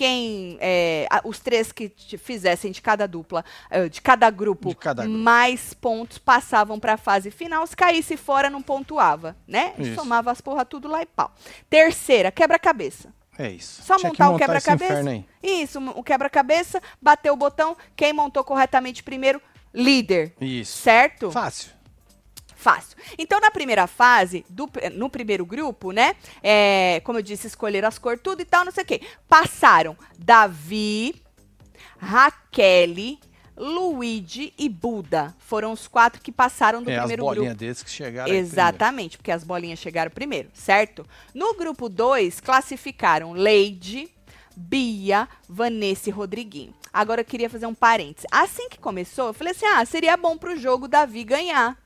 [0.00, 4.70] Quem, é, a- os três que te fizessem de cada dupla, eh, de cada grupo,
[4.70, 5.18] De cada grupo.
[5.18, 7.66] mais pontos passavam pra fase final.
[7.66, 9.74] Se caísse fora, não pontuava, né?
[9.78, 9.96] Isso.
[9.96, 11.30] Somava as porra tudo lá e pau.
[11.68, 13.12] Terceira, quebra-cabeça.
[13.38, 13.82] É isso.
[13.82, 15.24] Só que montar o quebra-cabeça.
[15.42, 19.38] Isso, o quebra-cabeça, bateu o botão, quem montou corretamente primeiro,
[19.74, 20.34] líder.
[20.40, 20.78] Isso.
[20.78, 21.30] Certo?
[21.30, 21.72] Fácil.
[22.60, 22.94] Fácil.
[23.18, 26.14] Então, na primeira fase, do no primeiro grupo, né?
[26.42, 29.00] é, como eu disse, escolheram as cores, tudo e tal, não sei o quê.
[29.26, 31.14] Passaram Davi,
[31.98, 33.16] Raquel,
[33.56, 35.34] Luigi e Buda.
[35.38, 37.60] Foram os quatro que passaram do é, as primeiro bolinhas grupo.
[37.60, 38.30] desses que chegaram.
[38.30, 41.06] Exatamente, porque as bolinhas chegaram primeiro, certo?
[41.34, 44.06] No grupo 2, classificaram Leide,
[44.54, 46.74] Bia, Vanessa e Rodriguinho.
[46.92, 48.26] Agora eu queria fazer um parênteses.
[48.30, 51.78] Assim que começou, eu falei assim: ah, seria bom pro jogo Davi ganhar,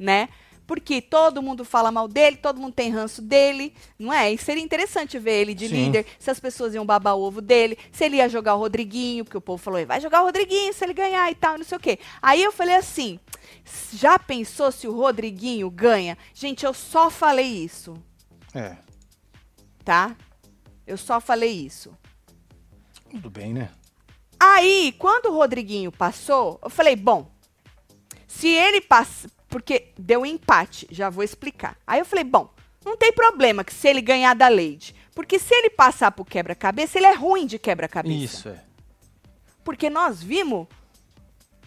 [0.00, 0.28] né?
[0.66, 4.32] Porque todo mundo fala mal dele, todo mundo tem ranço dele, não é?
[4.32, 5.74] E seria interessante ver ele de Sim.
[5.74, 9.24] líder, se as pessoas iam babar o ovo dele, se ele ia jogar o Rodriguinho,
[9.24, 11.76] porque o povo falou, vai jogar o Rodriguinho se ele ganhar e tal, não sei
[11.76, 11.98] o quê.
[12.22, 13.18] Aí eu falei assim,
[13.92, 16.16] já pensou se o Rodriguinho ganha?
[16.32, 17.94] Gente, eu só falei isso,
[18.54, 18.76] É,
[19.84, 20.16] tá?
[20.86, 21.92] Eu só falei isso.
[23.10, 23.70] tudo bem, né?
[24.38, 27.30] Aí, quando o Rodriguinho passou, eu falei, bom,
[28.26, 31.76] se ele passa, porque deu empate, já vou explicar.
[31.86, 32.48] Aí eu falei, bom,
[32.84, 36.98] não tem problema que se ele ganhar da Lady, porque se ele passar pro quebra-cabeça,
[36.98, 38.14] ele é ruim de quebra-cabeça.
[38.16, 38.62] Isso, é.
[39.62, 40.66] Porque nós vimos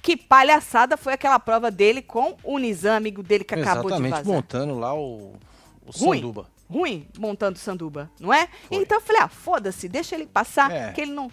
[0.02, 4.12] que palhaçada foi aquela prova dele com o Nizam, amigo dele que acabou de Exatamente,
[4.12, 4.26] vazar.
[4.26, 5.34] montando lá o,
[5.86, 6.18] o Ruim.
[6.20, 6.50] Sanduba.
[6.70, 8.48] ruim montando sanduba, não é?
[8.68, 8.78] Foi.
[8.78, 10.92] Então eu falei, ah, foda-se, deixa ele passar, É.
[10.92, 11.32] que ele não.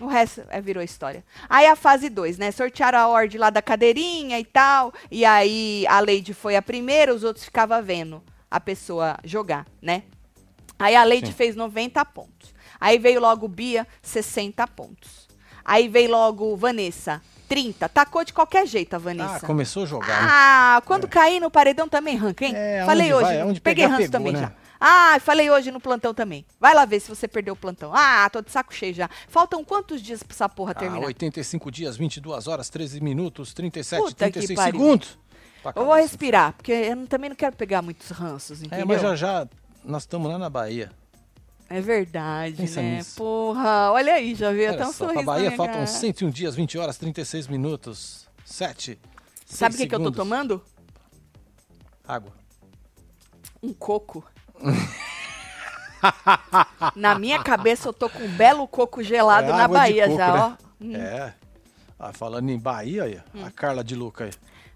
[0.00, 1.24] O resto é, virou história.
[1.48, 2.50] Aí a fase 2, né?
[2.50, 4.92] Sortearam a ordem lá da cadeirinha e tal.
[5.10, 10.04] E aí a Lady foi a primeira, os outros ficavam vendo a pessoa jogar, né?
[10.78, 11.32] Aí a Lady Sim.
[11.32, 12.54] fez 90 pontos.
[12.80, 15.26] Aí veio logo Bia, 60 pontos.
[15.64, 17.88] Aí veio logo Vanessa, 30.
[17.88, 19.38] Tacou de qualquer jeito a Vanessa.
[19.42, 20.28] Ah, começou a jogar, né?
[20.30, 22.52] Ah, quando cair no paredão também ranca, hein?
[22.54, 24.40] É, falei hoje, vai, onde peguei pegar, ranço pegou, também né?
[24.40, 24.67] já.
[24.80, 26.44] Ah, falei hoje no plantão também.
[26.60, 27.92] Vai lá ver se você perdeu o plantão.
[27.94, 29.08] Ah, tô de saco cheio já.
[29.28, 31.06] Faltam quantos dias pra essa porra Ah, terminar?
[31.06, 34.80] 85 dias, 22 horas, 13 minutos, 37, Puta que 36 pariu.
[34.80, 35.18] segundos.
[35.62, 38.80] Pra Eu vou respirar, porque eu também não quero pegar muitos ranços, entendeu?
[38.80, 39.48] É, mas já já
[39.84, 40.92] nós estamos lá na Bahia.
[41.68, 42.96] É verdade, Pensa né?
[42.98, 43.16] nisso.
[43.16, 45.86] Porra, olha aí, já veio até um só, sorriso pra na Bahia faltam cara.
[45.86, 48.98] 101 dias, 20 horas, 36 minutos, 7.
[49.44, 50.62] Sabe o que, que eu tô tomando?
[52.06, 52.32] Água.
[53.62, 54.24] Um coco.
[56.94, 60.32] na minha cabeça eu tô com um belo coco gelado É na Bahia coco, já,
[60.32, 60.40] né?
[60.40, 60.52] ó.
[60.80, 60.96] Hum.
[60.96, 61.34] É.
[61.98, 64.30] Ah, falando em Bahia, aí, a Carla de Luca aí.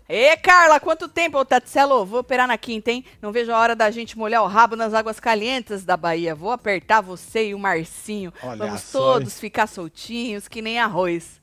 [0.09, 2.05] Ê, Carla, quanto tempo, ô Tatselo?
[2.05, 3.05] Vou operar na quinta, hein?
[3.23, 6.35] Não vejo a hora da gente molhar o rabo nas águas calientes da Bahia.
[6.35, 8.33] Vou apertar você e o Marcinho.
[8.42, 11.40] Olha Vamos só, todos ficar soltinhos, que nem arroz.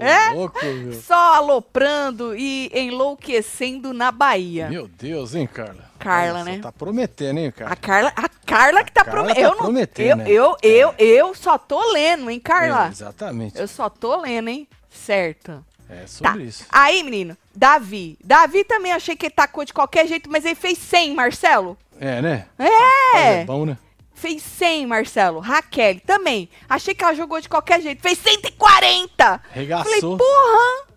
[0.00, 0.30] É?
[0.34, 0.58] louco.
[1.06, 4.68] Só aloprando e enlouquecendo na Bahia.
[4.68, 5.88] Meu Deus, hein, Carla?
[5.98, 6.58] Carla, só, né?
[6.62, 7.76] Tá prometendo, hein, A cara?
[7.76, 10.30] Carla, a Carla que tá, Carla tá eu não- prometendo, eu, né?
[10.30, 12.86] eu, eu, eu só tô lendo, hein, Carla?
[12.86, 13.58] É, exatamente.
[13.58, 14.68] Eu só tô lendo, hein?
[14.90, 15.64] Certo.
[15.90, 16.06] É Tá.
[16.06, 16.66] sobre isso.
[16.70, 18.18] Aí, menino, Davi.
[18.22, 21.78] Davi também achei que ele tacou de qualquer jeito, mas ele fez 100, Marcelo.
[21.98, 22.46] É, né?
[22.58, 23.40] É!
[23.40, 23.76] É bom, né?
[24.18, 25.38] Fez 100, Marcelo.
[25.40, 26.48] Raquel também.
[26.68, 28.02] Achei que ela jogou de qualquer jeito.
[28.02, 29.38] Fez 140!
[29.38, 30.16] Falei, Regaçou.
[30.18, 30.88] porra!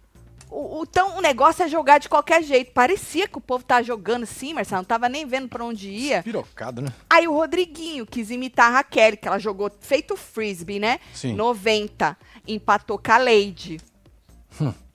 [0.49, 2.73] O, o- então, o negócio é jogar de qualquer jeito.
[2.73, 4.79] Parecia que o povo tava jogando assim, Marcelo.
[4.81, 6.21] Não tava nem vendo pra onde ia.
[6.23, 6.91] Pirocado, né?
[7.09, 10.99] Aí o Rodriguinho quis imitar a Raquel, que ela jogou feito frisbee, né?
[11.13, 11.33] Sim.
[11.35, 12.17] 90.
[12.47, 13.79] Empatou com a Lady.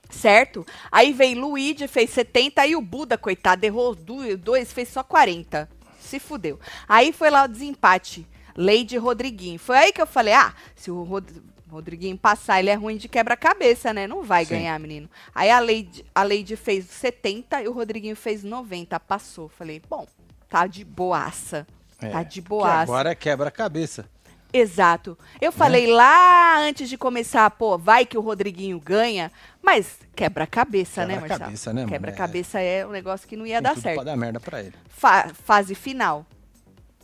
[0.09, 0.65] Certo?
[0.91, 2.61] Aí veio Luigi, fez 70.
[2.61, 5.69] Aí o Buda, coitado, errou dois, fez só 40.
[6.07, 6.59] Se fudeu.
[6.87, 8.25] Aí foi lá o desempate.
[8.55, 9.59] Lady Rodriguinho.
[9.59, 11.29] Foi aí que eu falei: ah, se o Rod-
[11.69, 14.07] Rodriguinho passar, ele é ruim de quebra-cabeça, né?
[14.07, 14.51] Não vai Sim.
[14.55, 15.09] ganhar, menino.
[15.35, 18.99] Aí a Lady, a Lady fez 70 e o Rodriguinho fez 90.
[19.01, 19.47] Passou.
[19.49, 20.07] Falei: bom,
[20.49, 21.67] tá de boaça.
[22.01, 22.81] É, Tá de que boaça.
[22.83, 24.09] agora é quebra-cabeça.
[24.53, 25.17] Exato.
[25.41, 29.31] Eu falei lá antes de começar, pô, vai que o Rodriguinho ganha,
[29.67, 31.27] mas quebra-cabeça, né, Marcelo?
[31.29, 31.85] Quebra-cabeça, né?
[31.85, 33.95] Quebra-cabeça é um negócio que não ia Tem dar tudo certo.
[33.95, 34.73] pra dar merda pra ele.
[34.87, 36.25] Fa- fase final,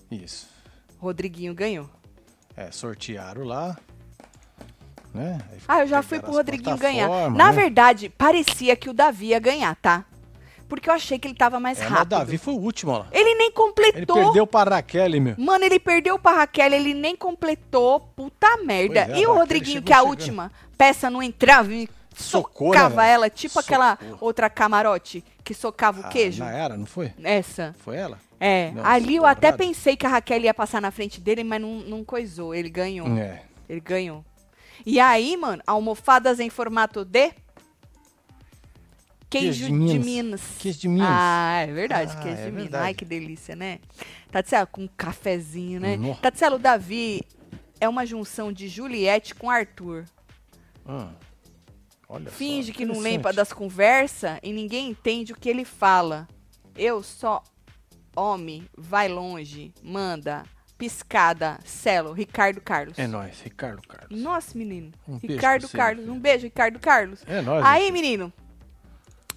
[0.10, 0.48] Isso.
[0.98, 1.90] Rodriguinho ganhou.
[2.56, 3.76] É, sortearam lá.
[5.14, 5.40] Né?
[5.68, 7.30] Ah, eu já fui pro Rodriguinho ganhar.
[7.32, 7.52] Na né?
[7.52, 10.06] verdade, parecia que o Davi ia ganhar, tá?
[10.70, 12.10] Porque eu achei que ele tava mais É, mas o rápido.
[12.10, 13.08] Davi foi o último, ó lá.
[13.12, 14.16] Ele nem Ele completou.
[14.16, 15.36] perdeu pra Raquel, meu.
[15.38, 18.00] Mano, ele perdeu pra Raquel, ele nem completou.
[18.16, 19.02] Puta merda.
[19.02, 20.10] É, e o Rodriguinho, que é a chegando.
[20.10, 21.70] última peça não entrava
[22.16, 24.18] Socou, né, socava ela, tipo aquela Socou.
[24.22, 26.44] outra camarote que socava o Ah, queijo.
[26.44, 27.14] Nayara, não foi?
[27.24, 27.76] Essa.
[27.80, 28.20] Foi ela?
[28.40, 28.72] É.
[28.72, 31.80] Não, Ali eu até pensei que a Raquel ia passar na frente dele, mas não,
[31.82, 32.54] não coisou.
[32.54, 33.08] Ele ganhou.
[33.18, 33.44] É.
[33.70, 34.24] Ele ganhou.
[34.86, 37.32] E aí, mano, almofadas em formato de
[39.30, 40.06] queijo, Queijo de de, Minas.
[40.06, 40.42] Minas.
[40.60, 41.08] Queijo de Minas.
[41.10, 42.62] Ah, é verdade, Ah, queijo é de Minas.
[42.64, 42.84] verdade.
[42.86, 43.80] Ai, que delícia, né?
[44.32, 45.98] Tatselo, com um cafezinho, né?
[46.22, 47.22] Tatselo, o Davi
[47.80, 50.06] é uma junção de Juliette com Arthur.
[50.86, 51.10] Ah,
[52.14, 56.28] olha só, Finge que não lembra das conversas e ninguém entende o que ele fala.
[56.76, 57.44] Eu só
[58.16, 60.44] homem, vai longe, manda,
[60.78, 62.98] piscada, Celo, Ricardo Carlos.
[63.00, 64.22] É nóis, Ricardo Carlos.
[64.22, 64.92] Nossa, menino.
[65.08, 66.08] Um Ricardo Carlos.
[66.08, 67.24] Um beijo, Ricardo Carlos.
[67.28, 67.66] É nóis.
[67.66, 67.94] Aí, filho.
[67.94, 68.34] menino.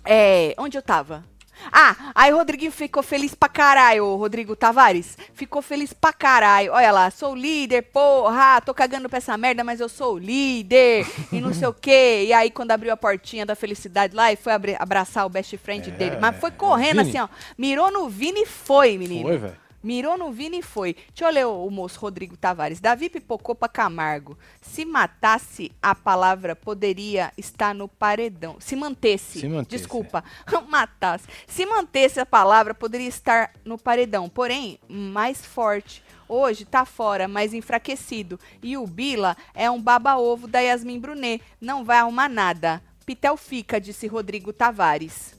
[0.04, 1.24] É, onde eu tava?
[1.72, 5.16] Ah, aí o Rodriguinho ficou feliz pra caralho, o Rodrigo Tavares.
[5.34, 6.72] Ficou feliz pra caralho.
[6.72, 11.06] Olha lá, sou líder, porra, tô cagando pra essa merda, mas eu sou líder.
[11.32, 12.24] E não sei o quê.
[12.26, 15.88] E aí, quando abriu a portinha da felicidade lá, e foi abraçar o best friend
[15.88, 16.16] É, dele.
[16.20, 17.28] Mas foi correndo assim, ó.
[17.58, 19.28] Mirou no Vini e foi, menino.
[19.28, 19.65] Foi, velho.
[19.86, 20.94] Mirou no Vini e foi.
[20.94, 22.80] Deixa eu ler o, o moço Rodrigo Tavares.
[22.80, 24.36] Davi pipocou pra Camargo.
[24.60, 28.56] Se matasse, a palavra poderia estar no paredão.
[28.58, 29.38] Se mantesse.
[29.38, 30.24] Se mantesse, Desculpa.
[30.68, 31.28] matasse.
[31.46, 34.28] Se mantesse a palavra, poderia estar no paredão.
[34.28, 36.02] Porém, mais forte.
[36.28, 38.40] Hoje tá fora, mais enfraquecido.
[38.60, 41.40] E o Bila é um baba-ovo da Yasmin Brunet.
[41.60, 42.82] Não vai arrumar nada.
[43.06, 45.36] Pitel fica, disse Rodrigo Tavares.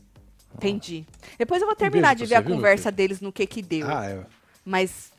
[0.56, 1.06] Entendi.
[1.38, 3.90] Depois eu vou terminar beijo de ver a viu, conversa deles no que que deu.
[3.90, 4.37] Ah, é.
[4.68, 5.14] Mas,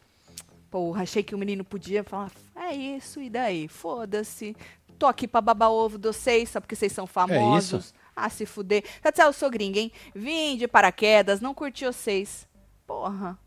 [0.71, 3.67] porra, achei que o menino podia falar, é isso, e daí?
[3.67, 4.55] Foda-se.
[4.99, 7.95] Tô aqui pra babar ovo de vocês, só porque vocês são famosos.
[8.15, 8.85] Ah, se fuder.
[9.01, 9.91] Tati, eu sou gringa, hein?
[10.15, 12.47] Vim de paraquedas, não curti vocês.
[12.87, 13.39] Porra.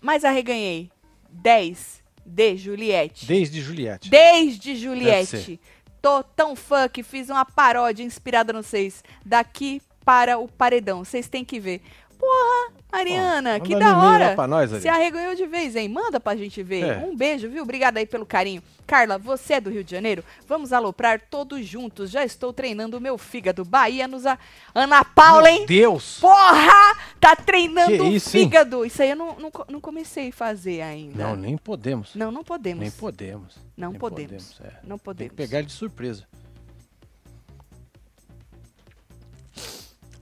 [0.00, 0.92] Mas arreganhei.
[1.28, 3.26] 10 de Juliette.
[3.26, 4.10] Desde Juliette.
[4.10, 5.58] Desde Juliette.
[6.00, 9.02] Tô tão fã que fiz uma paródia inspirada no vocês.
[9.26, 11.04] Daqui para o paredão.
[11.04, 11.80] Vocês têm que ver.
[12.22, 14.34] Porra, Mariana, Pô, que da hora.
[14.36, 15.88] pra nós, Se arreganhou de vez, hein?
[15.88, 16.84] Manda pra gente ver.
[16.84, 16.98] É.
[16.98, 17.64] Um beijo, viu?
[17.64, 18.62] Obrigada aí pelo carinho.
[18.86, 20.22] Carla, você é do Rio de Janeiro?
[20.46, 22.10] Vamos aloprar todos juntos.
[22.12, 23.64] Já estou treinando o meu fígado.
[23.64, 24.24] Bahia nos...
[24.24, 24.38] A...
[24.72, 25.58] Ana Paula, hein?
[25.60, 26.20] Meu Deus!
[26.20, 26.96] Porra!
[27.18, 28.44] Tá treinando o isso, hein?
[28.44, 28.84] fígado.
[28.84, 31.24] Isso aí eu não, não, não comecei a fazer ainda.
[31.26, 32.14] Não, nem podemos.
[32.14, 32.80] Não, não podemos.
[32.82, 33.56] Nem podemos.
[33.76, 34.60] Não Nem podemos.
[34.60, 34.72] é.
[34.84, 35.30] Não Tem podemos.
[35.30, 36.24] que pegar ele de surpresa.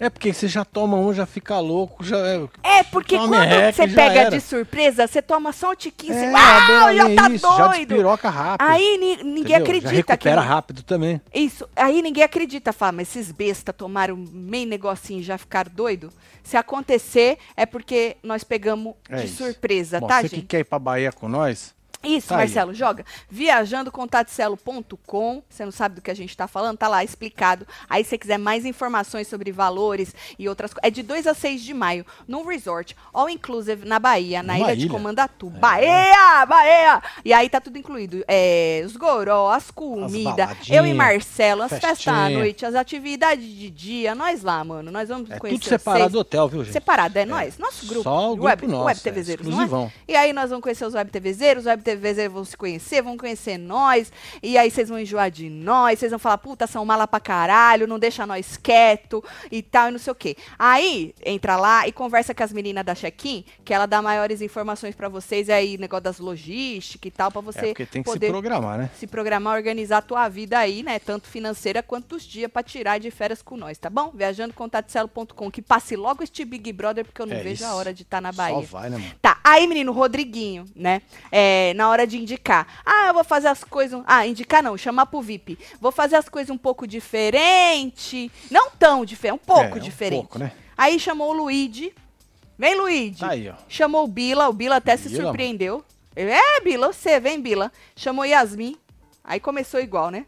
[0.00, 2.48] É porque você já toma um, já fica louco, já é.
[2.62, 4.30] É, porque Toma quando merreca você já pega era.
[4.30, 7.68] de surpresa, você toma só um tiquinho, você É, uau, a já tá isso, já
[7.68, 7.88] doido.
[7.88, 8.66] despiroca rápido.
[8.66, 9.56] Aí ni- ninguém entendeu?
[9.58, 11.20] acredita Já recupera que rápido também.
[11.34, 16.10] Isso, aí ninguém acredita, fala, mas esses besta tomaram meio negocinho e já ficaram doido.
[16.42, 19.44] Se acontecer, é porque nós pegamos É de isso.
[19.44, 20.40] surpresa, Bom, tá, você gente?
[20.40, 22.40] que quer ir pra Bahia com nós, Isso, Tá aí.
[22.40, 23.04] Marcelo, joga.
[23.28, 25.42] Viajandocontaticelo.com.
[25.48, 26.78] Você não sabe do que a gente tá falando?
[26.78, 27.66] Tá lá explicado.
[27.88, 30.86] Aí, se você quiser mais informações sobre valores e outras coisas.
[30.86, 34.76] É de 2 a 6 de maio, num resort, all inclusive, na Bahia, na ilha,
[34.76, 34.90] de ilha?
[34.90, 35.50] Comandatu.
[35.50, 36.46] Bahia!
[36.46, 37.02] Bahia!
[37.24, 38.24] E aí tá tudo incluído.
[38.26, 43.70] É, os goró, as comidas, eu e Marcelo, as festas à noite, as atividades de
[43.70, 44.14] dia.
[44.14, 44.90] Nós lá, mano.
[44.90, 46.12] Nós vamos é conhecer tudo separado vocês.
[46.12, 46.72] do hotel, viu, gente?
[46.72, 47.58] Separado, é, nós.
[47.58, 48.02] Nosso grupo.
[48.04, 49.64] Só o grupo web, nosso, web é, TVzeiros, não é?
[49.64, 49.92] exclusivão.
[50.08, 53.58] E aí nós vamos conhecer os web TVzeiros, os TVzeiros vão se conhecer, vão conhecer
[53.58, 57.20] nós, e aí vocês vão enjoar de nós, vocês vão falar, puta, são mala pra
[57.20, 60.36] caralho, não deixa nós quieto e tal, e não sei o quê.
[60.58, 64.94] Aí, entra lá e conversa com as meninas da check-in, que ela dá maiores informações
[64.94, 68.10] pra vocês, e aí, negócio das logísticas e tal, pra você É porque tem que
[68.10, 68.90] se programar, né?
[68.94, 70.98] se programar, organizar a tua vida aí, né?
[70.98, 74.10] Tanto financeira quanto os dias pra tirar de férias com nós, tá bom?
[74.14, 77.76] Viajandocontaticelo.com, que passe logo este Big Brother, porque eu não É vejo a isso.
[77.76, 78.66] hora de estar na Só Bahia.
[78.70, 79.12] vai, né, mano?
[79.20, 81.02] Tá, aí, menino, Rodriguinho, né?
[81.30, 82.66] É, na hora de indicar.
[82.84, 84.02] Ah, eu vou fazer as coisas.
[84.06, 85.58] Ah, indicar não, chamar pro VIP.
[85.80, 88.30] Vou fazer as coisas um pouco diferente.
[88.50, 90.20] Não tão diferente, um pouco É, um diferente.
[90.20, 90.52] pouco, né?
[90.76, 91.94] Aí chamou o Luigi.
[92.58, 93.20] Vem, Luigi.
[93.20, 93.54] Tá aí, ó.
[93.66, 95.82] Chamou o Bila, o Bila até se Bila, surpreendeu.
[96.14, 97.72] Ele, é, Bila, você, vem, Bila.
[97.96, 98.76] Chamou Yasmin.
[99.24, 100.26] Aí começou igual, né?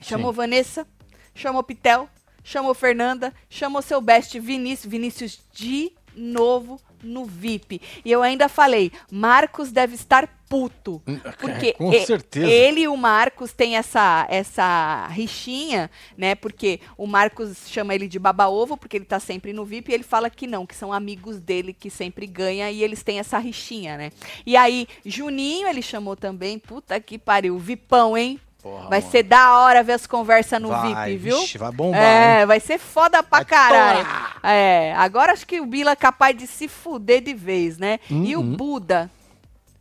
[0.00, 0.36] Chamou Sim.
[0.36, 0.86] Vanessa,
[1.34, 2.08] chamou Pitel,
[2.44, 7.80] chamou Fernanda, chamou seu best Vinícius, Vinícius de novo no VIP.
[8.04, 11.00] E eu ainda falei, Marcos deve estar puto.
[11.06, 12.46] Hum, Porque Com certeza.
[12.46, 16.34] ele e o Marcos têm essa, essa rixinha, né?
[16.34, 20.02] Porque o Marcos chama ele de baba-ovo, porque ele tá sempre no VIP, e ele
[20.02, 23.96] fala que não, que são amigos dele que sempre ganha, e eles têm essa rixinha,
[23.96, 24.12] né?
[24.44, 28.38] E aí, Juninho, ele chamou também, puta que pariu, Vipão, hein?
[28.62, 29.10] Porra, vai mano.
[29.10, 31.40] ser da hora ver as conversas no Vai, VIP, viu?
[31.40, 32.46] vixe, vai bombar, É, hein?
[32.46, 34.04] vai ser foda pra Vai caralho.
[34.04, 34.40] torar.
[34.44, 37.98] É, agora acho que o Bila é capaz de se fuder de vez, né?
[38.08, 38.56] E o Uhum.
[38.56, 39.10] Buda,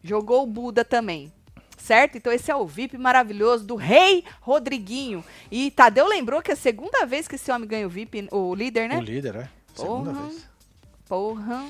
[0.04, 1.32] jogou o Buda também.
[1.78, 2.16] Certo?
[2.18, 5.24] Então esse é o VIP maravilhoso do Rei Rodriguinho.
[5.52, 8.54] E Tadeu lembrou que é a segunda vez que esse homem ganha o VIP, o
[8.54, 8.98] líder, né?
[8.98, 9.50] O líder, é.
[9.74, 10.26] Segunda Porra.
[10.28, 10.48] vez.
[11.10, 11.66] Porra.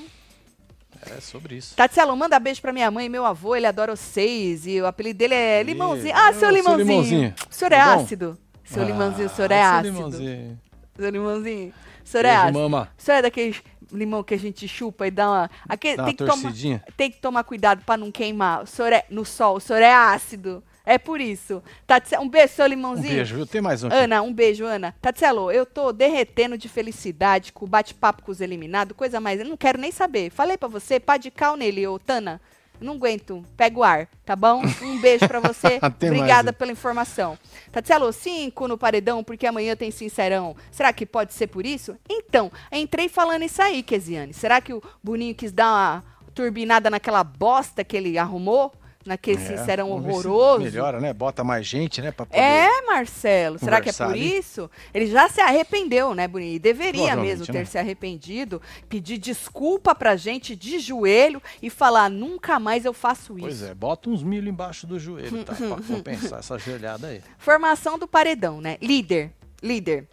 [1.10, 1.74] É sobre isso.
[1.74, 4.66] Tatielo, manda beijo pra minha mãe e meu avô, ele adora vocês.
[4.66, 6.14] E o apelido dele é Limãozinho.
[6.16, 6.86] Ah, seu seu Limãozinho.
[6.88, 7.90] Limãozinho, O senhor é bom?
[8.02, 8.38] ácido?
[8.64, 9.94] Seu Ah, Limãozinho, o senhor é seu ácido.
[9.96, 10.60] limãozinho.
[10.96, 11.74] Seu Limãozinho.
[12.04, 12.58] O senhor é ácido.
[12.58, 12.88] mama.
[12.98, 13.62] O senhor é daqueles
[13.92, 15.50] limão que a gente chupa e dá uma.
[15.68, 18.62] Aquele, Dá tem, uma que tomar, tem que tomar cuidado pra não queimar.
[18.62, 20.62] O senhor é no sol, o senhor é ácido.
[20.84, 21.62] É por isso.
[21.86, 23.14] Tati- um beijo, seu Um limãozinho.
[23.14, 23.46] beijo, viu?
[23.46, 23.96] Tem mais um aqui.
[23.96, 24.94] Ana, um beijo, Ana.
[25.00, 29.38] Tatielo, eu tô derretendo de felicidade com o bate-papo com os eliminados, coisa mais.
[29.40, 30.30] Eu não quero nem saber.
[30.30, 32.40] Falei pra você, pá de cal nele, ô Tana.
[32.80, 33.44] Não aguento.
[33.56, 34.60] Pega o ar, tá bom?
[34.82, 35.78] Um beijo pra você.
[35.80, 36.56] Até mais, Obrigada hein?
[36.58, 37.38] pela informação.
[37.70, 40.56] Tatielo, cinco no paredão, porque amanhã tem sincerão.
[40.72, 41.96] Será que pode ser por isso?
[42.10, 44.34] Então, entrei falando isso aí, Kesiane.
[44.34, 48.72] Será que o Boninho quis dar uma turbinada naquela bosta que ele arrumou?
[49.04, 50.64] Naquele sincerão É, vamos ver se horroroso?
[50.64, 51.12] Melhora, né?
[51.12, 52.10] Bota mais gente, né?
[52.12, 52.40] Pra poder...
[52.40, 53.58] É, Marcelo.
[53.58, 54.38] Será que é por ali.
[54.38, 54.70] isso?
[54.92, 56.54] Ele já se arrependeu, né, Boninho?
[56.54, 57.64] E Deveria mesmo ter né?
[57.64, 63.46] se arrependido, pedir desculpa pra gente de joelho e falar: nunca mais eu faço isso.
[63.46, 65.54] Pois é, bota uns milho embaixo do joelho, tá?
[65.54, 67.20] pra compensar essa joelhada aí.
[67.38, 68.78] Formação do paredão, né?
[68.80, 69.32] Líder.
[69.62, 70.08] Líder.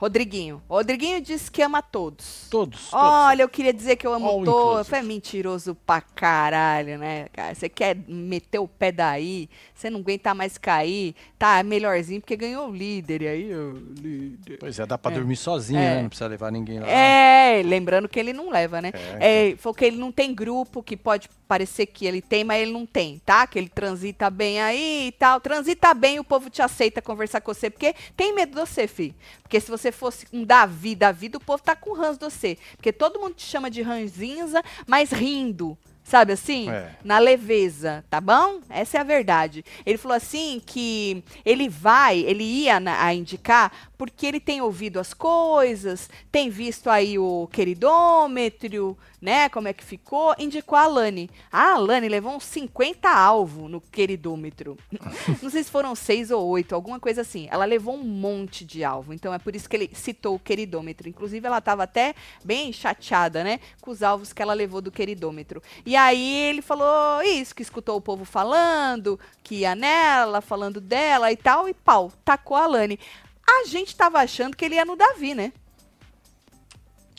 [0.00, 0.62] Rodriguinho.
[0.66, 2.46] Rodriguinho disse que ama todos.
[2.50, 2.88] Todos.
[2.88, 3.04] todos.
[3.04, 4.70] Olha, eu queria dizer que eu amo All todos.
[4.88, 4.96] inclusive.
[4.96, 7.54] É mentiroso pra caralho, né, cara?
[7.54, 12.70] Você quer meter o pé daí, você não aguenta mais cair, tá melhorzinho porque ganhou
[12.70, 13.20] o líder.
[13.22, 14.56] E aí, o líder.
[14.58, 15.14] Pois é, dá pra É.
[15.16, 15.96] dormir sozinho, É.
[15.96, 16.02] né?
[16.02, 16.88] Não precisa levar ninguém lá.
[16.88, 18.92] É, lembrando que ele não leva, né?
[19.20, 22.62] É, É, falou que ele não tem grupo, que pode parecer que ele tem, mas
[22.62, 23.46] ele não tem, tá?
[23.46, 25.40] Que ele transita bem aí e tal.
[25.40, 29.14] Transita bem, o povo te aceita conversar com você, porque tem medo de você, fi.
[29.42, 32.58] Porque se você fosse um Davi da vida, o povo tá com ranço de você.
[32.76, 35.76] Porque todo mundo te chama de ranzinza, mas rindo.
[36.02, 36.68] Sabe assim?
[36.68, 36.96] É.
[37.04, 38.58] Na leveza, tá bom?
[38.68, 39.64] Essa é a verdade.
[39.86, 44.98] Ele falou assim que ele vai, ele ia na- a indicar porque ele tem ouvido
[44.98, 49.48] as coisas, tem visto aí o queridômetro, né?
[49.48, 50.34] Como é que ficou?
[50.38, 51.30] Indicou a Alane.
[51.52, 54.78] A Alane levou uns 50 alvo no queridômetro.
[55.42, 57.46] Não sei se foram seis ou oito, alguma coisa assim.
[57.50, 59.12] Ela levou um monte de alvo.
[59.12, 61.08] Então é por isso que ele citou o queridômetro.
[61.08, 63.60] Inclusive, ela estava até bem chateada, né?
[63.80, 65.62] Com os alvos que ela levou do queridômetro.
[65.84, 71.30] E aí ele falou isso, que escutou o povo falando, que ia nela, falando dela
[71.30, 72.98] e tal, e pau, tacou a Alane.
[73.46, 75.52] A gente tava achando que ele ia no Davi, né?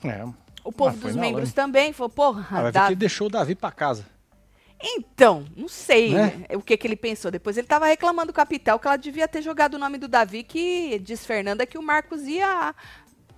[0.04, 0.41] É.
[0.64, 2.88] O povo Ah, dos membros também falou, porra, Ah, Davi.
[2.90, 4.06] ele deixou o Davi pra casa.
[4.84, 6.46] Então, não sei Né?
[6.50, 7.30] né, o que, que ele pensou.
[7.30, 10.44] Depois ele tava reclamando do Capital que ela devia ter jogado o nome do Davi,
[10.44, 12.74] que diz Fernanda que o Marcos ia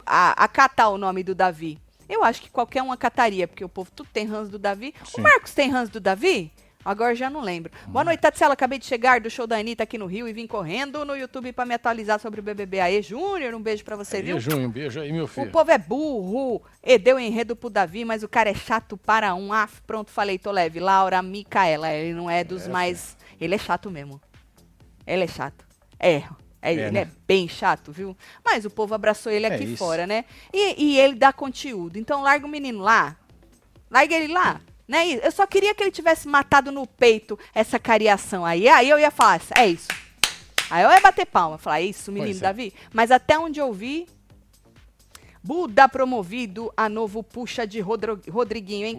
[0.06, 1.78] a- acatar o nome do Davi.
[2.08, 4.94] Eu acho que qualquer um acataria, porque o povo tudo tem ranço do Davi.
[5.06, 5.20] Sim.
[5.20, 6.52] O Marcos tem ranço do Davi?
[6.86, 7.72] Agora já não lembro.
[7.88, 8.54] Boa noite, Tatsela.
[8.54, 11.54] Acabei de chegar do show da Anitta aqui no Rio e vim correndo no YouTube
[11.54, 12.80] pra me atualizar sobre o BBB.
[12.80, 14.36] Aê, Júnior, um beijo pra você, viu?
[14.36, 15.52] Aí, Junho, um beijo aí, meu O filho.
[15.52, 16.62] povo é burro.
[16.84, 19.54] E deu enredo pro Davi, mas o cara é chato para um.
[19.54, 20.80] Ah, pronto, falei, tô leve.
[20.80, 21.90] Laura Micaela.
[21.92, 23.16] Ele não é dos mais.
[23.40, 24.20] Ele é chato mesmo.
[25.08, 25.66] Ele é chato.
[25.98, 26.24] É.
[26.62, 27.02] é, ele né?
[27.02, 28.18] é bem chato, viu?
[28.44, 30.26] Mas o povo abraçou ele É aqui fora, né?
[30.54, 31.98] E, e ele dá conteúdo.
[31.98, 33.16] Então larga o menino lá.
[33.90, 34.60] Larga ele lá.
[34.88, 35.14] Né?
[35.26, 38.68] Eu só queria que ele tivesse matado no peito essa cariação aí.
[38.68, 39.88] Aí eu ia falar, é isso.
[40.70, 42.42] Aí eu ia bater palma, falar, é isso, menino é.
[42.42, 42.74] Davi.
[42.94, 44.08] Mas até onde eu vi,
[45.44, 48.98] Buda promovido a novo puxa de Rodro- Rodriguinho, hein?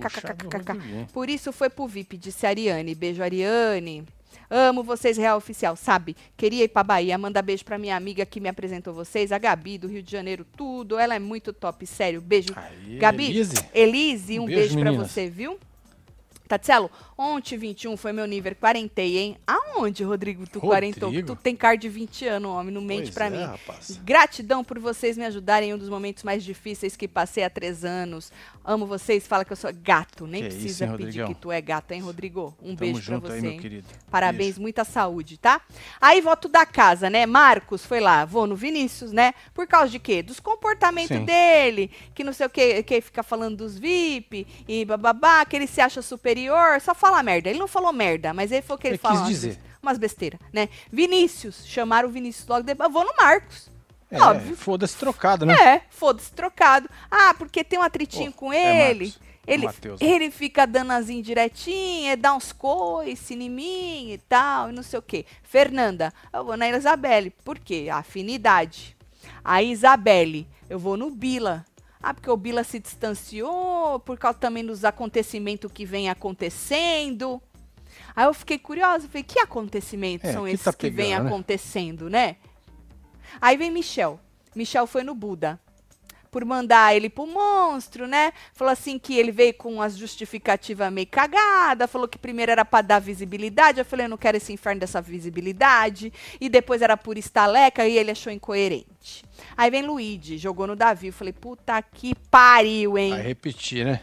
[0.58, 1.06] Rodriguinho.
[1.12, 2.94] Por isso foi pro VIP, disse a Ariane.
[2.94, 4.04] Beijo, Ariane.
[4.50, 6.14] Amo vocês, Real Oficial, sabe?
[6.36, 9.78] Queria ir pra Bahia, mandar beijo pra minha amiga que me apresentou vocês, a Gabi,
[9.78, 10.98] do Rio de Janeiro, tudo.
[10.98, 12.20] Ela é muito top, sério.
[12.20, 12.48] Beijo.
[12.54, 13.54] Aí, Gabi, Elise.
[13.72, 15.58] Elise, um Um beijo, beijo, pra você, viu?
[16.48, 19.37] Tatselo, ontem 21 foi meu nível 40, hein?
[19.46, 21.00] Aonde, Rodrigo, tu Rodrigo?
[21.00, 21.27] 40?
[21.27, 23.42] Tu tem cara de 20 anos, homem, não mente Pois pra é, mim.
[23.44, 24.00] rapaz.
[24.05, 27.85] Gratidão por vocês me ajudarem em um dos momentos mais difíceis que passei há três
[27.85, 28.33] anos.
[28.64, 30.27] Amo vocês, fala que eu sou gato.
[30.27, 31.29] Nem Que precisa isso, pedir Rodrigão?
[31.29, 32.55] que tu é gato, hein, Rodrigo?
[32.62, 33.35] Um Tamo beijo pra junto você.
[33.35, 33.61] aí, meu hein?
[33.61, 33.87] querido.
[34.11, 34.62] Parabéns, Beijo.
[34.62, 35.61] muita saúde, tá?
[36.00, 37.27] Aí voto da casa, né?
[37.27, 39.35] Marcos foi lá, vou no Vinícius, né?
[39.53, 40.22] Por causa de quê?
[40.22, 41.24] Dos comportamentos Sim.
[41.24, 45.66] dele, que não sei o que, que fica falando dos VIP e bababá, que ele
[45.66, 47.50] se acha superior, só fala merda.
[47.50, 49.58] Ele não falou merda, mas ele falou que ele Ele fala quis umas, dizer.
[49.82, 50.68] umas besteiras, né?
[50.90, 53.68] Vinícius, chamaram o Vinícius logo depois, eu vou no Marcos.
[54.10, 54.56] É, Óbvio.
[54.56, 55.54] Foda-se trocado, né?
[55.54, 56.88] É, foda-se, trocado.
[57.10, 59.06] Ah, porque tem um atritinho Pô, com é ele.
[59.06, 60.00] Marcos, ele, Mateus.
[60.00, 64.98] ele fica dando as indiretinhas, dá uns coice em mim e tal, e não sei
[64.98, 65.26] o quê.
[65.42, 67.30] Fernanda, eu vou na Isabelle.
[67.44, 67.88] Por quê?
[67.92, 68.96] Afinidade.
[69.44, 71.64] A Isabelle, eu vou no Bila.
[72.06, 77.40] Ah, porque o Bila se distanciou, por causa também dos acontecimentos que vem acontecendo.
[78.14, 81.22] Aí eu fiquei curiosa, falei, que acontecimentos É, são que esses tá que vêm pegando,
[81.24, 81.30] né?
[81.30, 82.36] acontecendo, né?
[83.40, 84.20] Aí vem Michel.
[84.54, 85.58] Michel foi no Buda.
[86.34, 88.32] Por mandar ele pro monstro, né?
[88.54, 91.86] Falou assim que ele veio com as justificativas meio cagada.
[91.86, 93.78] Falou que primeiro era pra dar visibilidade.
[93.78, 96.12] Eu falei, eu não quero esse inferno dessa visibilidade.
[96.40, 99.24] E depois era por estaleca e ele achou incoerente.
[99.56, 101.06] Aí vem Luigi, jogou no Davi.
[101.06, 103.10] Eu falei, puta que pariu, hein?
[103.10, 104.00] Vai repetir, né?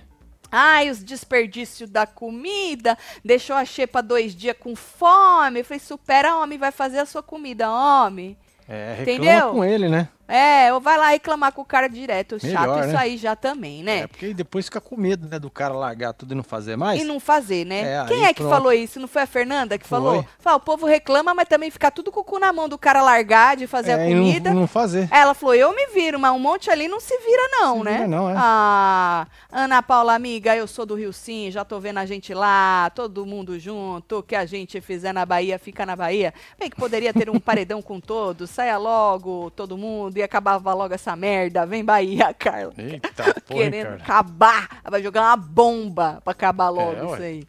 [0.49, 5.59] Ai, os desperdícios da comida, deixou a xepa dois dias com fome.
[5.59, 8.37] Eu falei, supera, homem, vai fazer a sua comida, homem.
[8.69, 9.51] É, reclama Entendeu?
[9.51, 10.07] com ele, né?
[10.31, 12.39] É, ou vai lá reclamar com o cara direto.
[12.39, 12.99] Chato Melhor, isso né?
[12.99, 13.99] aí já também, né?
[13.99, 17.01] É, porque depois fica com medo, né, do cara largar tudo e não fazer mais.
[17.01, 17.81] E não fazer, né?
[17.81, 18.49] É, Quem é que pronto.
[18.49, 18.99] falou isso?
[18.99, 19.97] Não foi a Fernanda que Foi.
[19.99, 20.25] falou?
[20.39, 23.01] Fala, o povo reclama, mas também fica tudo com o cu na mão do cara
[23.01, 24.53] largar de fazer é, a e não- comida.
[24.53, 25.07] não, fazer.
[25.11, 27.93] Ela falou, eu me viro, mas um monte ali não se vira não, Se né?
[27.95, 28.33] vira não, é.
[28.37, 32.89] Ah, Ana Paula, amiga, eu sou do Rio Sim, já tô vendo a gente lá,
[32.95, 36.33] todo mundo junto, o que a gente fizer na Bahia, fica na Bahia.
[36.57, 40.93] Bem que poderia ter um paredão com todos, saia logo, todo mundo, e acabava logo
[40.93, 41.65] essa merda.
[41.65, 42.73] Vem Bahia, Carla.
[42.77, 43.95] Eita, porra, Querendo cara.
[43.95, 47.13] acabar, vai jogar uma bomba pra acabar logo É, ué.
[47.13, 47.43] isso aí.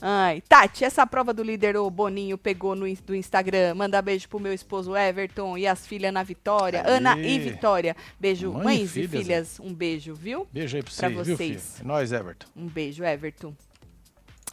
[0.00, 3.74] Ai, Tati, essa prova do líder o Boninho pegou no do Instagram.
[3.74, 6.82] Manda beijo pro meu esposo Everton e as filhas na Vitória.
[6.86, 6.96] Aê.
[6.98, 7.96] Ana e Vitória.
[8.20, 9.60] Beijo, Mãe e mães e filhas, filhas.
[9.60, 10.46] Um beijo, viu?
[10.52, 11.72] Beijo aí pra Pra vocês, viu, vocês.
[11.78, 11.84] filho?
[11.84, 12.46] É nóis, Everton.
[12.56, 13.52] Um beijo, Everton.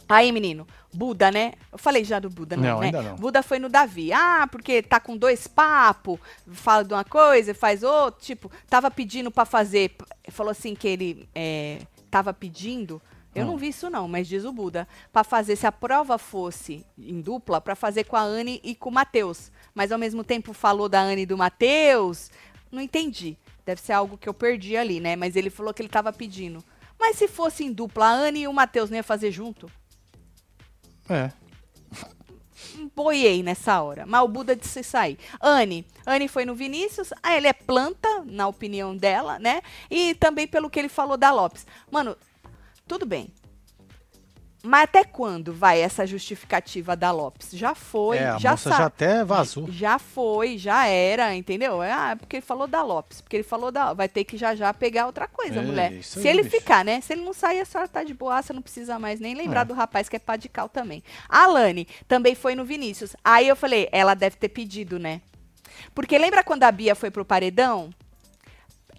[0.08, 1.54] Aí, menino, Buda, né?
[1.72, 2.86] Eu falei já do Buda, não, Não, né?
[2.86, 3.16] ainda não.
[3.16, 4.12] Buda foi no Davi.
[4.12, 6.18] Ah, porque tá com dois papos,
[6.52, 8.20] fala de uma coisa, faz outra.
[8.24, 9.96] Tipo, tava pedindo pra fazer.
[10.28, 11.80] Falou assim que ele é,
[12.10, 13.02] tava pedindo.
[13.34, 13.48] Eu Hum.
[13.48, 17.20] não vi isso não, mas diz o Buda, Pra fazer se a prova fosse em
[17.20, 19.50] dupla, pra fazer com a Anne e com o Matheus.
[19.74, 22.30] Mas ao mesmo tempo falou da Anne e do Matheus.
[22.72, 23.36] Não entendi.
[23.66, 25.16] Deve ser algo que eu perdi ali, né?
[25.16, 26.62] Mas ele falou que ele tava pedindo.
[26.98, 29.70] Mas se fosse em dupla, a Anne e o Matheus não ia fazer junto?
[31.08, 31.30] É.
[32.94, 34.04] boiei nessa hora.
[34.06, 35.18] Mas o Buda disse sair.
[35.40, 35.86] Anne.
[36.06, 37.12] Anne foi no Vinícius.
[37.22, 39.62] Ah, ele é planta, na opinião dela, né?
[39.90, 41.66] E também pelo que ele falou da Lopes.
[41.90, 42.16] Mano,
[42.86, 43.32] tudo bem.
[44.66, 47.50] Mas até quando vai essa justificativa da Lopes?
[47.52, 49.70] Já foi, é, a já moça sa- já até vazou.
[49.70, 51.80] Já foi, já era, entendeu?
[51.80, 53.92] Ah, é porque ele falou da Lopes, porque ele falou da.
[53.92, 55.92] Vai ter que já já pegar outra coisa, É, mulher.
[55.92, 56.56] isso Se aí, ele bicho.
[56.56, 57.00] ficar, né?
[57.00, 59.64] Se ele não sair, a senhora tá de boaça, não precisa mais nem lembrar É.
[59.66, 61.02] do rapaz que é pá de cal também.
[61.28, 63.14] A Alane também foi no Vinícius.
[63.24, 65.20] Aí eu falei, ela deve ter pedido, né?
[65.94, 67.90] Porque lembra quando a Bia foi pro paredão?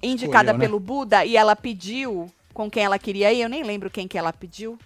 [0.01, 0.65] Indicada Escolheu, né?
[0.65, 3.41] pelo Buda e ela pediu com quem ela queria ir?
[3.41, 4.77] Eu nem lembro quem que ela pediu.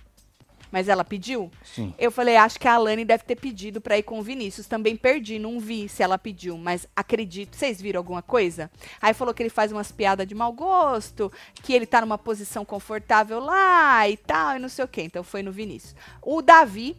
[0.71, 1.51] Mas ela pediu?
[1.63, 1.93] Sim.
[1.99, 4.67] Eu falei, acho que a Alane deve ter pedido pra ir com o Vinícius.
[4.67, 7.57] Também perdi, não vi se ela pediu, mas acredito.
[7.57, 8.71] Vocês viram alguma coisa?
[9.01, 12.63] Aí falou que ele faz umas piadas de mau gosto, que ele tá numa posição
[12.63, 15.01] confortável lá e tal, e não sei o quê.
[15.01, 15.95] Então foi no Vinícius.
[16.21, 16.95] O Davi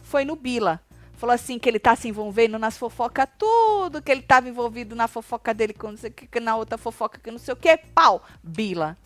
[0.00, 0.80] foi no Bila.
[1.16, 5.08] Falou assim que ele tá se envolvendo nas fofocas tudo, que ele tava envolvido na
[5.08, 7.76] fofoca dele com não sei o que, na outra fofoca que não sei o que.
[7.94, 8.22] Pau!
[8.42, 8.96] Bila.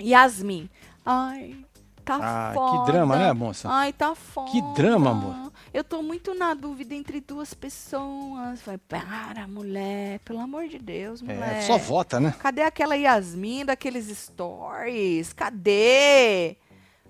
[0.00, 0.68] Yasmin.
[1.04, 1.64] Ai,
[2.08, 2.92] tá Ah, que foda.
[2.92, 3.68] drama, né, moça?
[3.70, 4.50] Ai, tá foda.
[4.50, 5.52] Que drama, amor.
[5.72, 8.60] Eu tô muito na dúvida entre duas pessoas.
[8.62, 11.58] Falei, para, mulher, pelo amor de Deus, mulher.
[11.58, 12.34] É, só vota, né?
[12.38, 15.32] Cadê aquela Yasmin daqueles stories?
[15.32, 16.56] Cadê?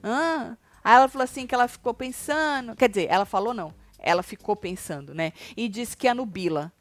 [0.02, 0.56] Hã?
[0.82, 2.74] Aí ela falou assim que ela ficou pensando.
[2.74, 3.72] Quer dizer, ela falou não.
[3.98, 5.32] Ela ficou pensando, né?
[5.56, 6.72] E disse que ia no Bila.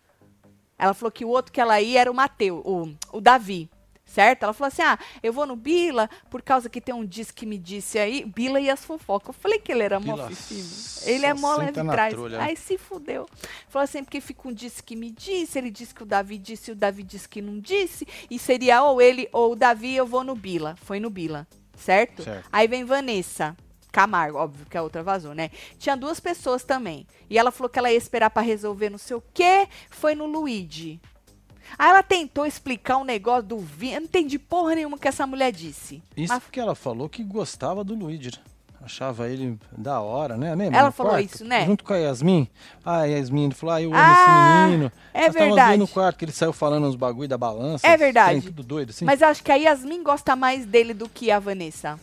[0.79, 3.69] Ela falou que o outro que ela ia era o Mateu, o, o Davi.
[4.07, 4.43] Certo?
[4.43, 7.45] Ela falou assim: ah, eu vou no Bila por causa que tem um disco que
[7.45, 9.35] me disse aí, Bila e as fofocas.
[9.35, 11.13] Eu falei que ele era mó fifinho.
[11.13, 12.15] Ele é mó leve trás.
[12.39, 13.27] Aí se fudeu.
[13.67, 16.71] Falou assim, porque fica um disse que me disse, ele disse que o Davi disse,
[16.71, 20.23] o Davi disse que não disse, e seria ou ele ou o Davi, eu vou
[20.23, 20.75] no Bila.
[20.81, 21.45] Foi no Bila,
[21.75, 22.23] certo?
[22.23, 22.49] Certo.
[22.51, 23.55] Aí vem Vanessa
[23.91, 25.49] Camargo, óbvio que a outra vazou, né?
[25.77, 27.05] Tinha duas pessoas também.
[27.29, 30.25] E ela falou que ela ia esperar pra resolver não sei o quê, foi no
[30.25, 31.01] Luigi.
[31.77, 35.25] Aí ela tentou explicar um negócio do vinho, eu não entendi porra nenhuma que essa
[35.25, 36.01] mulher disse.
[36.15, 38.31] Isso Mas porque ela falou que gostava do Luigi.
[38.79, 40.55] Achava ele da hora, né?
[40.55, 40.79] Lembra?
[40.79, 41.65] Ela falou quarto, isso, né?
[41.65, 42.47] Junto com a Yasmin.
[42.85, 44.91] Ah, a Yasmin falou, ah, eu amo Ah, esse menino.
[45.13, 45.77] é Nós verdade.
[45.77, 47.85] no quarto que ele saiu falando uns bagulho da balança.
[47.85, 48.39] É verdade.
[48.39, 49.03] trem tudo doido, assim.
[49.03, 51.99] Mas acho que a Yasmin gosta mais dele do que a Vanessa.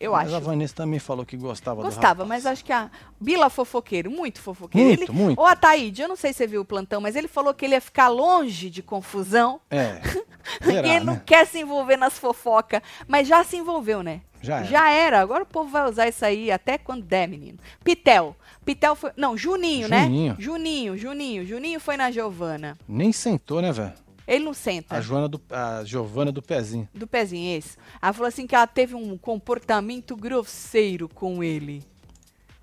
[0.00, 0.36] Eu Mas acho.
[0.36, 2.88] a Vanessa também falou que gostava do Gostava, mas acho que a
[3.20, 4.86] Bila fofoqueiro, muito fofoqueiro.
[4.88, 5.38] Muito, ele, muito.
[5.40, 7.64] Ou a Taíde, eu não sei se você viu o plantão, mas ele falou que
[7.64, 10.00] ele ia ficar longe de confusão, É.
[10.62, 11.22] Será, ele não né?
[11.26, 14.22] quer se envolver nas fofocas, mas já se envolveu, né?
[14.40, 14.64] Já era.
[14.66, 15.20] Já era.
[15.20, 17.58] Agora o povo vai usar isso aí até quando der, menino.
[17.84, 18.36] Pitel.
[18.64, 19.10] Pitel foi.
[19.16, 20.32] Não, Juninho, Juninho.
[20.32, 20.36] né?
[20.38, 21.44] Juninho, Juninho.
[21.44, 22.78] Juninho foi na Giovana.
[22.88, 23.92] Nem sentou, né, velho?
[24.28, 24.94] Ele não senta.
[24.94, 25.40] A Joana do.
[25.50, 26.86] A Giovana do pezinho.
[26.92, 27.78] Do pezinho, esse.
[28.00, 31.82] Ela falou assim que ela teve um comportamento grosseiro com ele.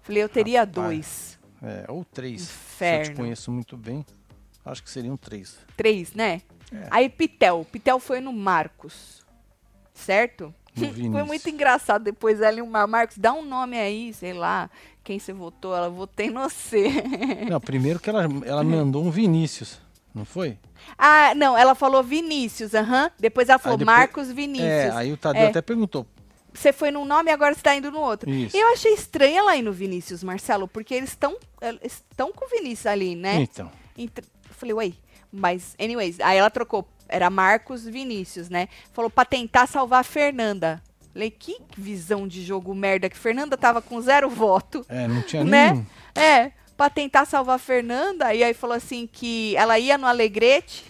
[0.03, 0.75] Falei, eu teria Rapaz.
[0.75, 1.39] dois.
[1.63, 2.41] É, ou três.
[2.43, 3.05] Se eu Inferno.
[3.05, 4.05] te conheço muito bem,
[4.63, 5.57] acho que seriam três.
[5.75, 6.41] Três, né?
[6.71, 6.87] É.
[6.91, 7.65] Aí Pitel.
[7.71, 9.25] Pitel foi no Marcos.
[9.93, 10.53] Certo?
[10.75, 13.17] Foi muito engraçado depois ela e o Mar- Marcos.
[13.17, 14.69] Dá um nome aí, sei lá.
[15.05, 15.73] Quem você votou?
[15.73, 16.89] Ela votei no você.
[17.49, 19.79] Não, primeiro que ela, ela mandou um Vinícius,
[20.15, 20.57] não foi?
[20.97, 21.55] ah, não.
[21.57, 23.11] Ela falou Vinícius, aham.
[23.19, 24.67] Depois ela falou depois- Marcos Vinícius.
[24.69, 25.47] É, aí o Tadeu É.
[25.47, 26.07] até perguntou.
[26.53, 28.29] Você foi num nome e agora você tá indo no outro.
[28.29, 28.55] Isso.
[28.55, 31.35] Eu achei estranho ela ir no Vinícius, Marcelo, porque eles estão
[31.83, 33.45] estão com o Vinícius ali, né?
[33.45, 33.69] Então,
[34.51, 34.93] falei, uai,
[35.31, 36.87] Mas, anyways, aí ela trocou.
[37.09, 38.69] Era Marcos Vinícius, né?
[38.93, 40.81] Falou pra tentar salvar a Fernanda.
[41.11, 44.85] Falei, que visão de jogo merda que Fernanda tava com zero voto.
[44.87, 45.71] É, não tinha Né?
[45.71, 45.85] nenhum.
[46.15, 48.33] É, pra tentar salvar a Fernanda.
[48.33, 50.83] E aí falou assim que ela ia no Alegrete,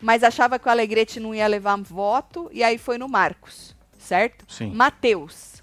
[0.00, 2.48] mas achava que o Alegrete não ia levar voto.
[2.52, 4.44] E aí foi no Marcos, certo?
[4.52, 4.70] Sim.
[4.72, 5.62] Matheus.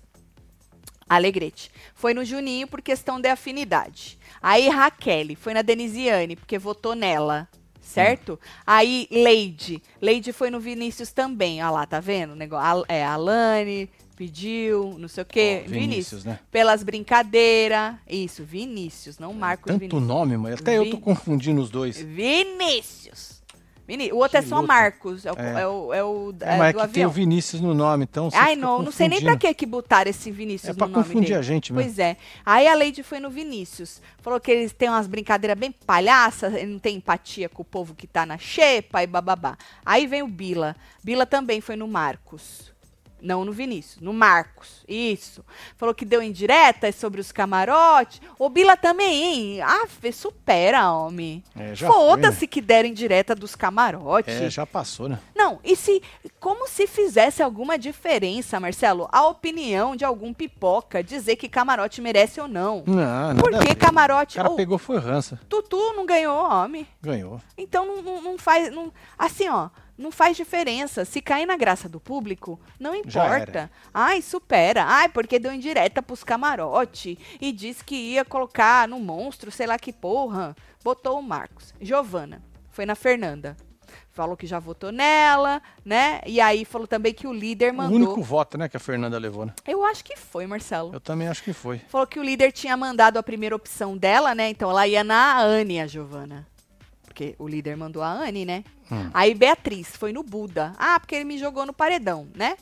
[1.09, 1.69] Alegrete.
[1.93, 4.17] Foi no Juninho por questão de afinidade.
[4.41, 7.47] Aí Raquel foi na Denisiane, porque votou nela.
[7.81, 8.39] Certo?
[8.65, 9.81] Aí Leide.
[10.01, 11.61] Leide foi no Vinícius também.
[11.61, 12.31] Olha lá, tá vendo?
[12.31, 12.65] o Negócio.
[12.65, 13.89] Al- É, Alane
[14.25, 15.63] pediu, não sei o quê.
[15.65, 16.39] Ó, Vinícius, né?
[16.51, 17.95] Pelas brincadeiras.
[18.07, 20.03] Isso, Vinícius, não Marcos Tanto Vinícius.
[20.03, 21.97] nome, mas até eu tô confundindo os dois.
[21.99, 23.41] Vinícius.
[23.87, 24.67] Vini- O outro Que é só luta.
[24.67, 25.25] Marcos.
[25.25, 25.61] É o, É.
[25.63, 27.09] é o, é o É, é mas é do que tem o avião.
[27.09, 30.69] Vinícius no nome, então Ai, não, não sei nem pra que que botaram esse Vinícius
[30.69, 31.39] É pra no nome confundir dele.
[31.39, 31.89] a gente mesmo.
[31.89, 32.15] Pois é.
[32.45, 33.99] Aí a Lady foi no Vinícius.
[34.21, 37.95] Falou que eles têm umas brincadeiras bem palhaças, ele não tem empatia com o povo
[37.95, 39.57] que tá na xepa e bababá.
[39.83, 40.75] Aí vem o Bila.
[41.03, 42.70] Bila também foi no Marcos.
[43.21, 44.83] Não no Vinícius, no Marcos.
[44.87, 45.45] Isso.
[45.77, 48.19] Falou que deu indiretas sobre os camarotes.
[48.39, 49.61] O Bila também, hein?
[49.61, 51.43] Ah, supera, homem.
[51.55, 54.33] É, Foda-se que deram indireta dos camarotes.
[54.33, 55.19] É, já passou, né?
[55.35, 56.01] Não, e se.
[56.39, 62.41] Como se fizesse alguma diferença, Marcelo, a opinião de algum pipoca dizer que camarote merece
[62.41, 62.83] ou não?
[62.85, 63.75] Não, nada Por a que ver.
[63.75, 64.37] camarote.
[64.37, 65.39] O cara Ô, pegou foi rança.
[65.47, 66.87] Tutu não ganhou, homem.
[67.01, 67.39] Ganhou.
[67.57, 68.73] Então não, não, não faz.
[68.73, 69.69] Não, assim, ó.
[70.01, 71.05] Não faz diferença.
[71.05, 73.69] Se cair na graça do público, não importa.
[73.93, 74.83] Ai, supera.
[74.85, 79.77] Ai, porque deu indireta pros camarote e disse que ia colocar no monstro, sei lá
[79.77, 80.55] que porra.
[80.83, 81.73] Botou o Marcos.
[81.79, 82.41] Giovana.
[82.71, 83.55] Foi na Fernanda.
[84.13, 86.19] Falou que já votou nela, né?
[86.25, 87.95] E aí falou também que o líder O mandou.
[87.95, 89.53] único voto, né, que a Fernanda levou, né?
[89.65, 90.91] Eu acho que foi, Marcelo.
[90.93, 91.79] Eu também acho que foi.
[91.87, 94.49] Falou que o líder tinha mandado a primeira opção dela, né?
[94.49, 96.45] Então ela ia na Anne, a Giovana.
[97.11, 98.63] Porque o líder mandou a Anne, né?
[98.89, 99.09] Hum.
[99.13, 100.71] Aí Beatriz foi no Buda.
[100.77, 102.55] Ah, porque ele me jogou no paredão, né?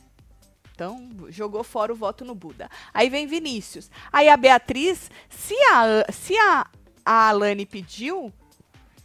[0.74, 2.68] Então, jogou fora o voto no Buda.
[2.92, 3.92] Aí vem Vinícius.
[4.12, 6.66] Aí a Beatriz, se a, se a,
[7.06, 8.34] a Alane pediu,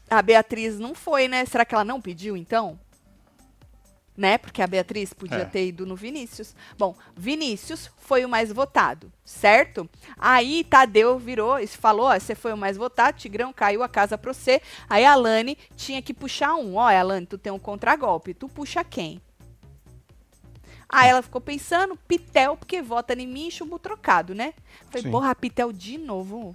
[0.08, 1.44] a Beatriz não foi, né?
[1.44, 2.80] Será que ela não pediu, então?
[4.16, 4.38] Né?
[4.38, 5.44] Porque a Beatriz podia É.
[5.44, 6.54] ter ido no Vinícius.
[6.78, 9.90] Bom, Vinícius foi o mais votado, certo?
[10.16, 14.16] Aí Tadeu virou e falou: ó, você foi o mais votado, Tigrão caiu a casa
[14.16, 14.62] pra você.
[14.88, 16.76] Aí a Alane tinha que puxar um.
[16.76, 18.34] Ó, Alane, tu tem um contragolpe.
[18.34, 19.20] Tu puxa quem?
[20.88, 24.54] Aí ela ficou pensando, Pitel, porque vota em mim e chumbo trocado, né?
[24.90, 25.10] Falei, Sim.
[25.10, 26.54] porra, Pitel de novo.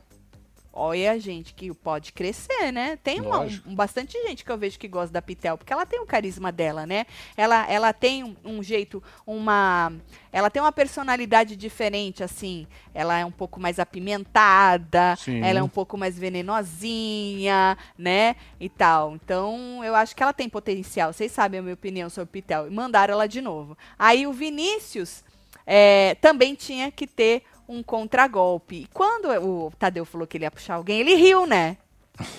[0.81, 2.97] Olha, gente, que pode crescer, né?
[3.03, 5.99] Tem uma, um- bastante gente que eu vejo que gosta da Pitel, porque ela tem
[5.99, 7.05] o carisma dela, né?
[7.35, 9.91] Ela, ela tem um, um jeito, uma.
[10.31, 12.65] Ela tem uma personalidade diferente, assim.
[12.93, 15.41] Ela é um pouco mais apimentada, Sim.
[15.43, 18.35] ela é um pouco mais venenosinha, né?
[18.59, 19.15] E tal.
[19.15, 21.11] Então, eu acho que ela tem potencial.
[21.11, 22.67] Vocês sabem a minha opinião sobre Pitel.
[22.67, 23.77] E mandaram ela de novo.
[23.97, 25.23] Aí o Vinícius
[25.65, 28.81] é, também tinha que ter um contragolpe.
[28.81, 31.77] E quando o Tadeu falou que ele ia puxar alguém, ele riu, né?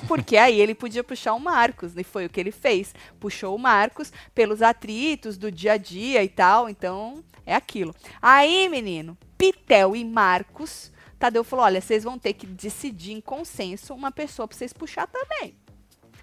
[0.07, 2.95] Porque aí ele podia puxar o Marcos, e foi o que ele fez.
[3.19, 7.95] Puxou o Marcos pelos atritos do dia a dia e tal, então é aquilo.
[8.21, 13.95] Aí, menino, Pitel e Marcos, Tadeu falou: olha, vocês vão ter que decidir em consenso
[13.95, 15.55] uma pessoa pra vocês puxar também.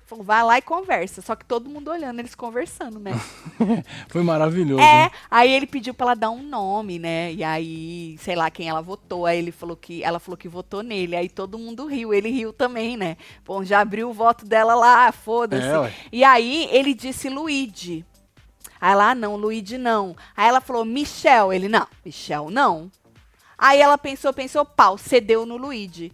[0.07, 1.21] Falou, vai lá e conversa.
[1.21, 3.11] Só que todo mundo olhando eles conversando, né?
[4.07, 4.81] Foi maravilhoso.
[4.81, 7.33] É, aí ele pediu pra ela dar um nome, né?
[7.33, 9.25] E aí, sei lá quem ela votou.
[9.25, 11.13] Aí ele falou que ela falou que votou nele.
[11.13, 13.17] Aí todo mundo riu, ele riu também, né?
[13.45, 15.67] Bom, já abriu o voto dela lá, foda-se.
[15.67, 18.05] É, e aí ele disse Luigi.
[18.79, 20.15] Aí ela, ah, não, Luigi não.
[20.37, 22.89] Aí ela falou Michel, ele não, Michel não.
[23.57, 26.13] Aí ela pensou, pensou, pau, cedeu no Luigi.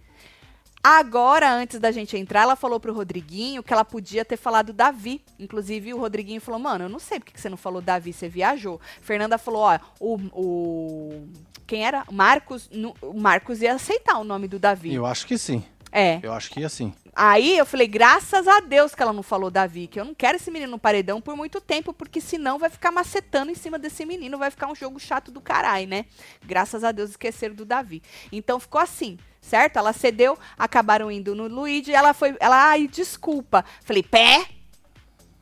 [0.84, 5.24] Agora, antes da gente entrar, ela falou pro Rodriguinho que ela podia ter falado Davi.
[5.40, 8.28] Inclusive, o Rodriguinho falou: Mano, eu não sei porque que você não falou Davi, você
[8.28, 8.82] viajou.
[9.02, 10.16] Fernanda falou: Ó, o.
[10.34, 11.28] o
[11.66, 12.04] quem era?
[12.12, 12.70] Marcos.
[12.70, 14.94] no- o Marcos ia aceitar o nome do Davi.
[14.94, 15.64] Eu acho que sim.
[15.90, 16.20] É.
[16.22, 16.94] Eu acho que ia sim.
[17.16, 20.38] Aí eu falei, graças a Deus que ela não falou Davi, que eu não quero
[20.38, 24.04] esse menino no paredão por muito tempo, porque senão vai ficar macetando em cima desse
[24.04, 26.06] menino, vai ficar um jogo chato do caralho, né?
[26.44, 28.02] Graças a Deus esqueceram do Davi.
[28.32, 29.78] Então ficou assim, certo?
[29.78, 33.64] Ela cedeu, acabaram indo no Luigi, ela foi, ela, ai, desculpa.
[33.84, 34.46] Falei, pé,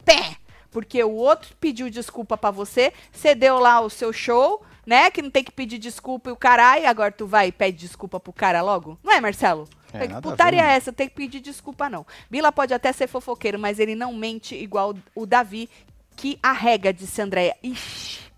[0.04, 0.36] pé,
[0.72, 5.12] porque o outro pediu desculpa pra você, cedeu lá o seu show, né?
[5.12, 8.20] Que não tem que pedir desculpa e o caralho, agora tu vai e pede desculpa
[8.20, 8.98] pro cara logo?
[9.04, 9.70] Não é, Marcelo?
[9.94, 10.92] É, que putaria é essa?
[10.92, 12.06] Tem que pedir desculpa, não.
[12.30, 15.70] Bila pode até ser fofoqueiro, mas ele não mente igual o Davi,
[16.16, 17.56] que arrega, disse Andréia.
[17.62, 18.31] Ixi.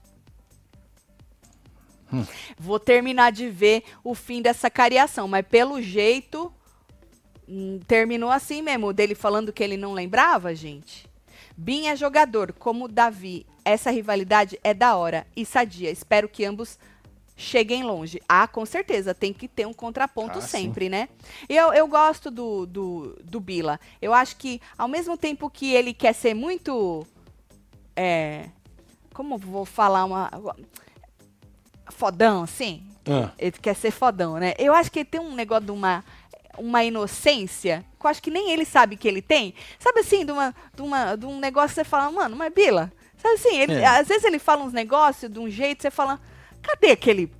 [2.13, 2.25] Hum.
[2.57, 6.53] Vou terminar de ver o fim dessa cariação, mas pelo jeito
[7.47, 11.07] hum, terminou assim mesmo, dele falando que ele não lembrava, gente.
[11.55, 13.45] Bin é jogador, como Davi.
[13.65, 15.89] Essa rivalidade é da hora e sadia.
[15.89, 16.77] Espero que ambos
[17.35, 18.21] cheguem longe.
[18.27, 20.63] Ah, com certeza, tem que ter um contraponto Ah, sim.
[20.63, 21.09] sempre, né?
[21.47, 23.79] Eu, eu gosto do, do, do Bila.
[24.01, 27.05] Eu acho que, ao mesmo tempo que ele quer ser muito.
[27.95, 28.49] É.
[29.13, 30.29] Como vou falar uma.
[31.89, 32.83] Fodão, assim?
[33.07, 34.53] Ah, Ele quer ser fodão, né?
[34.57, 36.03] Eu acho que ele tem um negócio de uma,
[36.57, 39.53] uma inocência que eu acho que nem ele sabe que ele tem.
[39.79, 42.91] Sabe assim, de, uma, de, uma, de um negócio que você fala, mano, mas Bila,
[43.17, 43.85] sabe assim, ele, É.
[43.85, 46.19] às vezes ele fala uns negócios de um jeito, você fala,
[46.61, 47.31] cadê aquele.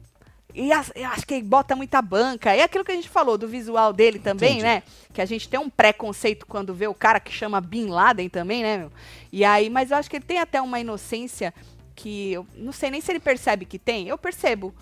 [0.56, 0.92] E acho
[1.26, 2.54] que ele bota muita banca.
[2.54, 4.64] É aquilo que a gente falou do visual dele também, Entendi.
[4.64, 4.84] né?
[5.12, 8.62] Que a gente tem um preconceito quando vê o cara que chama Bin Laden também,
[8.62, 8.92] né, meu?
[9.32, 11.52] E aí, mas eu acho que ele tem até uma inocência
[11.96, 14.08] que eu não sei nem se ele percebe que tem.
[14.08, 14.74] Eu percebo.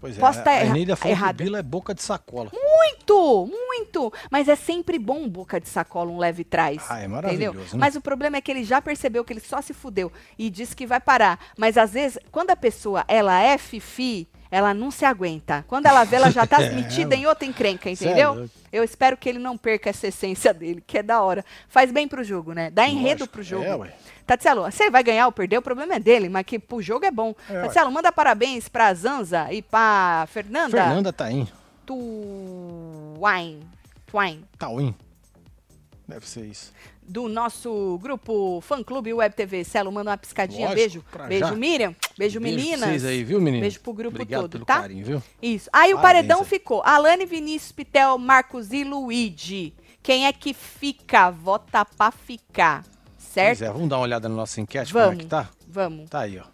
[0.00, 0.20] pois é.
[0.20, 1.32] Posso tá a Eneida falou que o.
[1.32, 2.50] Bila é boca de sacola.
[2.52, 4.12] Muito, muito.
[4.30, 6.82] Mas é sempre bom boca de sacola um leve trás.
[6.88, 7.14] Ah, é Entendeu?
[7.16, 7.80] maravilhoso, né?
[7.80, 10.74] Mas o problema é que ele já percebeu que ele só se fudeu e disse
[10.74, 11.38] que vai parar.
[11.56, 15.64] Mas às vezes, quando a pessoa ela é fifi, ela não se aguenta.
[15.66, 18.48] Quando ela vê, ela já tá É, metida em outra encrenca, é entendeu?
[18.70, 21.42] Eu espero que ele não perca essa essência dele, que é da hora.
[21.68, 22.70] Faz bem pro jogo, né?
[22.70, 23.64] Dá enredo pro jogo.
[23.64, 23.94] É, ué.
[24.26, 27.06] Tatselo, se ele vai ganhar ou perder, o problema é dele, mas que pro jogo
[27.06, 27.34] é bom.
[27.48, 27.62] É, ué.
[27.62, 30.84] Tatselo, manda parabéns pra Zanza e pra Fernanda.
[30.84, 31.48] Fernanda Taim.
[31.86, 33.66] Twine.
[34.06, 34.44] Twine.
[34.58, 34.94] Tauim.
[36.06, 36.72] Deve ser isso.
[37.06, 39.64] Do nosso grupo fã clube Web TV.
[39.64, 40.68] Celo, manda uma piscadinha.
[40.68, 41.28] Lógico, beijo.
[41.28, 41.54] Beijo, já.
[41.54, 41.96] Miriam.
[42.16, 42.80] Beijo, pra meninas.
[42.80, 43.60] vocês aí, viu, meninas?
[43.60, 44.82] Beijo pro grupo Obrigado todo, pelo tá?
[44.82, 45.22] carinho, viu?
[45.42, 45.68] Isso.
[45.72, 46.46] Aí o paredão aí.
[46.46, 49.74] ficou Alane, Vinícius, Pitel, Marcos e Luigi.
[50.02, 51.30] Quem é que fica?
[51.30, 52.84] Vota pra ficar.
[53.18, 53.58] Certo?
[53.58, 55.22] Pois é, vamos dar uma olhada na nossa enquete, como é Vamos.
[55.24, 55.48] que tá?
[55.68, 56.08] Vamos.
[56.10, 56.44] Tá aí, ó.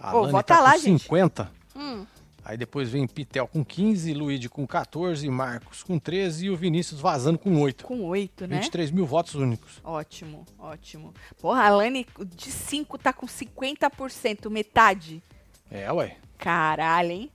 [0.00, 1.02] Alane vota tá lá, com gente.
[1.02, 1.50] 50.
[1.76, 2.04] Hum.
[2.48, 6.98] Aí depois vem Pitel com 15, Luigi com 14, Marcos com 13 e o Vinícius
[6.98, 7.84] vazando com 8.
[7.84, 8.56] Com oito, né?
[8.56, 9.82] 23 mil votos únicos.
[9.84, 11.12] Ótimo, ótimo.
[11.42, 15.22] Porra, a Alane de 5 tá com 50%, metade.
[15.70, 16.16] É, ué.
[16.38, 17.30] Caralho, hein?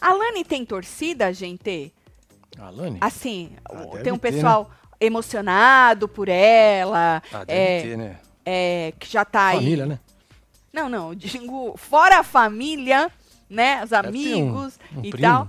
[0.00, 1.92] A Alane tem torcida, gente?
[2.58, 2.96] A Alane?
[3.02, 8.18] Assim, Ah, tem um ter, pessoal emocionado por ela, Ah, é, ter, né?
[8.46, 9.58] é, que já tá aí.
[9.58, 10.00] Família, né?
[10.72, 13.10] Não, não, digo fora a família,
[13.48, 13.82] né?
[13.84, 15.48] Os amigos um, um e primo, tal.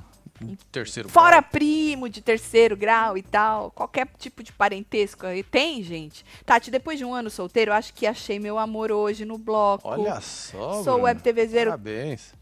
[0.71, 1.51] terceiro Fora grau.
[1.51, 5.43] primo de terceiro grau e tal, qualquer tipo de parentesco aí.
[5.43, 6.23] Tem, gente.
[6.45, 9.87] Tati, depois de um ano solteiro, acho que achei meu amor hoje no bloco.
[9.87, 12.33] Olha só, Sou web TVzeiro Parabéns.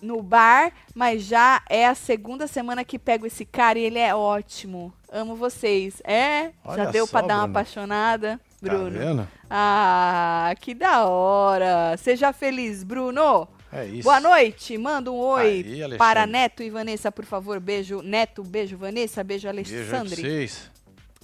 [0.00, 4.14] no bar, mas já é a segunda semana que pego esse cara e ele é
[4.14, 4.92] ótimo.
[5.10, 6.00] Amo vocês.
[6.04, 6.44] É?
[6.44, 7.58] já Olha deu pra só, dar uma Bruno.
[7.58, 8.90] apaixonada, Bruno?
[8.92, 9.28] Tá vendo?
[9.50, 11.96] ah, que da hora.
[11.96, 13.48] Seja feliz, Bruno.
[13.72, 14.02] É isso.
[14.04, 14.76] Boa noite.
[14.78, 17.60] Manda um oi Aí, para Neto e Vanessa, por favor.
[17.60, 18.42] Beijo, Neto.
[18.42, 19.22] Beijo, Vanessa.
[19.22, 20.16] Beijo, Beijo Alexandre.
[20.16, 20.70] vocês.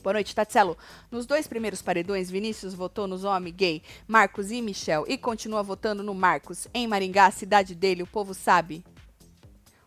[0.02, 0.76] Boa noite, Tatselo.
[1.10, 6.02] Nos dois primeiros paredões, Vinícius votou nos homens gay, Marcos e Michel, e continua votando
[6.02, 6.68] no Marcos.
[6.74, 8.84] Em Maringá, a cidade dele, o povo sabe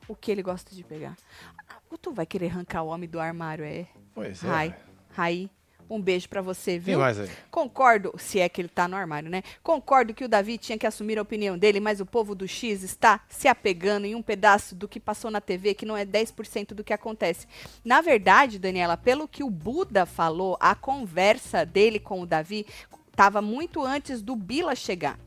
[0.08, 1.16] o que ele gosta de pegar.
[1.70, 3.86] Ah, Tu vai querer arrancar o homem do armário, é?
[4.16, 4.48] Pois é.
[4.48, 4.76] Rai.
[5.12, 5.50] Rai,
[5.90, 7.00] um beijo pra você, viu?
[7.00, 7.30] mais aí?
[7.50, 9.44] Concordo, se é que ele tá no armário, né?
[9.64, 12.84] Concordo que o Davi tinha que assumir a opinião dele, mas o povo do X
[12.84, 16.74] está se apegando em um pedaço do que passou na TV, que não é 10%
[16.74, 17.48] do que acontece.
[17.84, 22.66] Na verdade, Daniela, pelo que o Buda falou, a conversa dele com o Davi
[23.10, 25.18] estava muito antes do Bila chegar.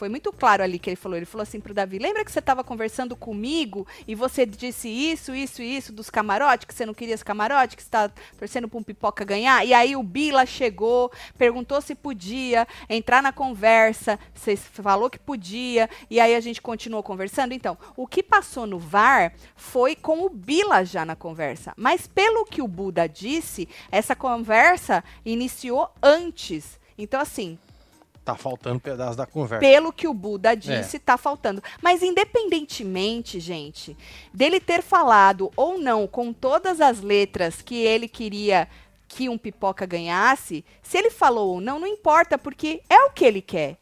[0.00, 1.18] Foi muito claro ali que ele falou.
[1.18, 5.34] Ele falou assim pro Davi: lembra que você estava conversando comigo e você disse isso,
[5.34, 8.66] isso e isso dos camarotes, que você não queria os camarotes, que você tá torcendo
[8.66, 9.62] pra um pipoca ganhar?
[9.62, 15.86] E aí o Bila chegou, perguntou se podia entrar na conversa, você falou que podia,
[16.08, 17.52] e aí a gente continuou conversando.
[17.52, 21.74] Então, o que passou no VAR foi com o Bila já na conversa.
[21.76, 26.80] Mas pelo que o Buda disse, essa conversa iniciou antes.
[26.96, 27.58] Então, assim,
[28.30, 29.60] Tá faltando pedaço da conversa.
[29.60, 31.62] pelo que o Buda disse, tá faltando.
[31.82, 33.96] Mas independentemente, gente,
[34.32, 38.68] dele ter falado ou não com todas as letras que ele queria
[39.08, 43.24] que um pipoca ganhasse, se ele falou ou não, não importa, porque é o que
[43.24, 43.79] ele quer.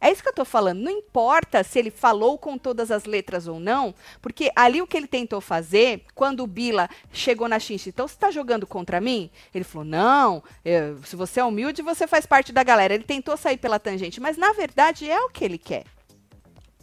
[0.00, 0.78] É isso que eu tô falando.
[0.80, 3.92] Não importa se ele falou com todas as letras ou não,
[4.22, 8.16] porque ali o que ele tentou fazer, quando o Bila chegou na Xinxi, então você
[8.16, 9.28] tá jogando contra mim?
[9.52, 12.94] Ele falou: não, eu- se você é humilde, você faz parte da galera.
[12.94, 15.84] Ele tentou sair pela tangente, mas na verdade é o que ele quer.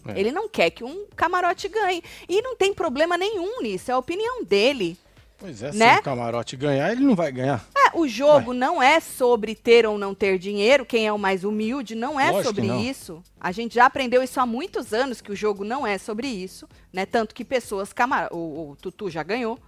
[0.07, 0.19] É.
[0.19, 2.03] Ele não quer que um camarote ganhe.
[2.29, 4.97] E não tem problema nenhum nisso, é a opinião dele.
[5.45, 5.93] Pois é, Né?
[5.93, 7.63] se o camarote ganhar, ele não vai ganhar.
[7.77, 11.43] É, o jogo não é sobre ter ou não ter dinheiro, quem é o mais
[11.43, 12.81] humilde, não é Lógico sobre não.
[12.81, 13.21] isso.
[13.39, 16.67] A gente já aprendeu isso há muitos anos, que o jogo não é sobre isso,
[16.91, 17.05] né?
[17.05, 18.27] Tanto que pessoas, camar...
[18.33, 19.59] o, o Tutu já ganhou,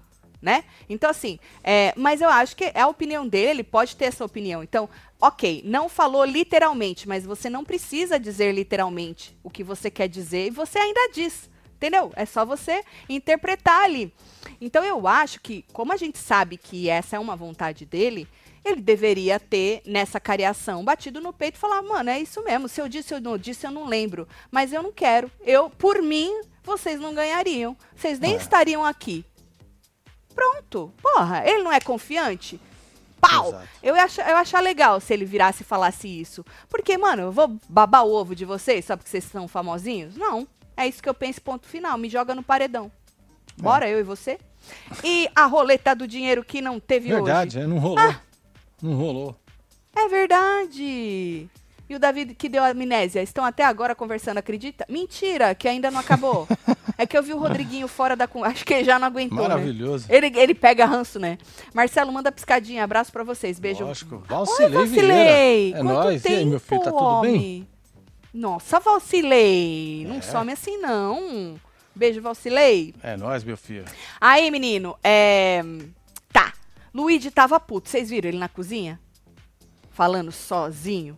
[0.41, 0.63] né?
[0.89, 4.25] Então, assim, é, mas eu acho que é a opinião dele, ele pode ter essa
[4.25, 4.63] opinião.
[4.63, 4.89] Então,
[5.21, 10.47] ok, não falou literalmente, mas você não precisa dizer literalmente o que você quer dizer
[10.47, 11.49] e você ainda diz.
[11.78, 12.11] Entendeu?
[12.15, 14.11] É só você interpretar ali.
[14.59, 18.28] Então eu acho que, como a gente sabe que essa é uma vontade dele,
[18.65, 22.67] ele deveria ter, nessa cariação, batido no peito e falar, mano, é isso mesmo.
[22.67, 24.28] Se eu disse ou não disse, eu não lembro.
[24.51, 25.32] Mas eu não quero.
[25.45, 27.78] Eu, por mim, vocês não ganhariam.
[27.95, 28.38] Vocês nem é.
[28.38, 29.23] estariam aqui.
[30.34, 30.91] Pronto.
[31.01, 32.59] Porra, ele não é confiante?
[33.21, 33.49] Pau!
[33.49, 33.67] Exato.
[33.82, 36.45] Eu ia, achar, eu ia achar legal se ele virasse e falasse isso.
[36.69, 40.15] Porque, mano, eu vou babar o ovo de vocês só porque vocês são famosinhos?
[40.15, 40.47] Não.
[40.78, 41.97] É isso que eu penso, ponto final.
[41.97, 42.91] Me joga no paredão.
[43.57, 43.93] Bora, é.
[43.93, 44.38] eu e você?
[45.03, 47.57] E a roleta do dinheiro que não teve verdade, hoje?
[47.57, 47.99] Verdade, é, não rolou.
[47.99, 48.21] Ah,
[48.82, 49.36] não rolou.
[49.95, 51.49] É verdade.
[51.89, 54.86] E o David que deu amnésia, estão até agora conversando, acredita?
[54.89, 56.47] Mentira, que ainda não acabou.
[56.97, 58.28] é que eu vi o Rodriguinho fora da...
[58.43, 59.47] Acho que ele já não aguentou, né?
[59.47, 60.07] Maravilhoso.
[60.09, 60.15] Né?
[60.17, 61.38] Ele, ele pega ranço, né?
[61.73, 62.84] Marcelo, manda piscadinha.
[62.84, 63.57] Abraço pra vocês.
[63.57, 63.86] Beijo.
[63.86, 64.21] Lógico.
[64.28, 65.80] Valcilei, Oi.
[65.80, 66.21] É nóis.
[66.21, 67.67] Tempo, e aí, meu filho, tá tudo bem?
[68.34, 70.03] Nossa, Valcilei.
[70.05, 70.07] É.
[70.07, 71.59] Não some assim, não.
[71.95, 72.93] Beijo, Valcilei.
[73.01, 73.86] É nóis, meu filho.
[74.21, 75.63] Aí, menino, é...
[76.32, 76.53] Tá.
[76.93, 77.89] Luigi tava puto.
[77.89, 78.99] Vocês viram ele na cozinha?
[79.91, 81.17] Falando sozinho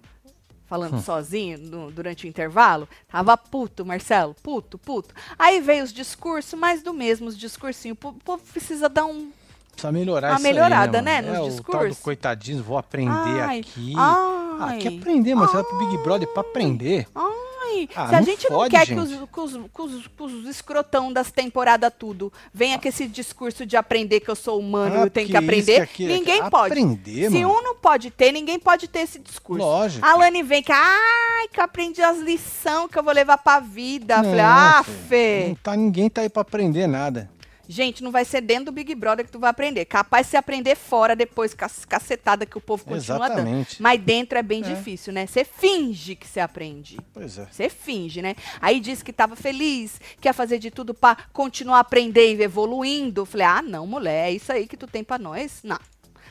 [0.69, 1.01] falando hum.
[1.01, 2.87] sozinho no, durante o intervalo.
[3.07, 5.15] Tava puto, Marcelo, puto, puto.
[5.37, 7.97] Aí veio os discursos, mais do mesmo, os discursinhos.
[8.03, 9.31] O povo precisa dar um.
[9.79, 11.97] Precisa melhorar Uma melhorada, aí, né, né nos é, discursos.
[11.97, 13.93] O coitadinho, vou aprender ai, aqui.
[13.95, 17.07] Ai, ah, quer aprender, mas você vai pro Big Brother pra aprender.
[17.15, 18.95] Ai, ah, se a gente fode, não quer gente.
[18.95, 23.77] que os, que, os, que, os, escrotão das temporadas tudo venha com esse discurso de
[23.77, 26.49] aprender que eu sou humano e ah, eu tenho que, aprender, isso, que ninguém que...
[26.49, 26.73] pode.
[26.73, 27.53] Aprender, se mano.
[27.53, 29.63] um não pode ter, ninguém pode ter esse discurso.
[29.63, 30.05] Lógico.
[30.05, 33.59] A Lani vem que, ai, que eu aprendi as lições que eu vou levar pra
[33.59, 34.17] vida.
[34.17, 35.45] Não, Falei, ah, Fê.
[35.49, 37.29] Não tá, ninguém tá aí pra aprender nada.
[37.71, 39.85] Gente, não vai ser dentro do Big Brother que tu vai aprender.
[39.85, 43.75] Capaz de você aprender fora depois, cacetada que o povo continua Exatamente.
[43.75, 43.83] dando.
[43.83, 44.73] Mas dentro é bem é.
[44.73, 45.27] difícil, né?
[45.27, 46.97] Você finge que você aprende.
[47.13, 47.45] Pois é.
[47.45, 48.35] Você finge, né?
[48.59, 53.23] Aí disse que estava feliz, que ia fazer de tudo para continuar aprendendo e evoluindo.
[53.23, 55.59] Falei, ah, não, mulher, é isso aí que tu tem para nós?
[55.63, 55.79] Não.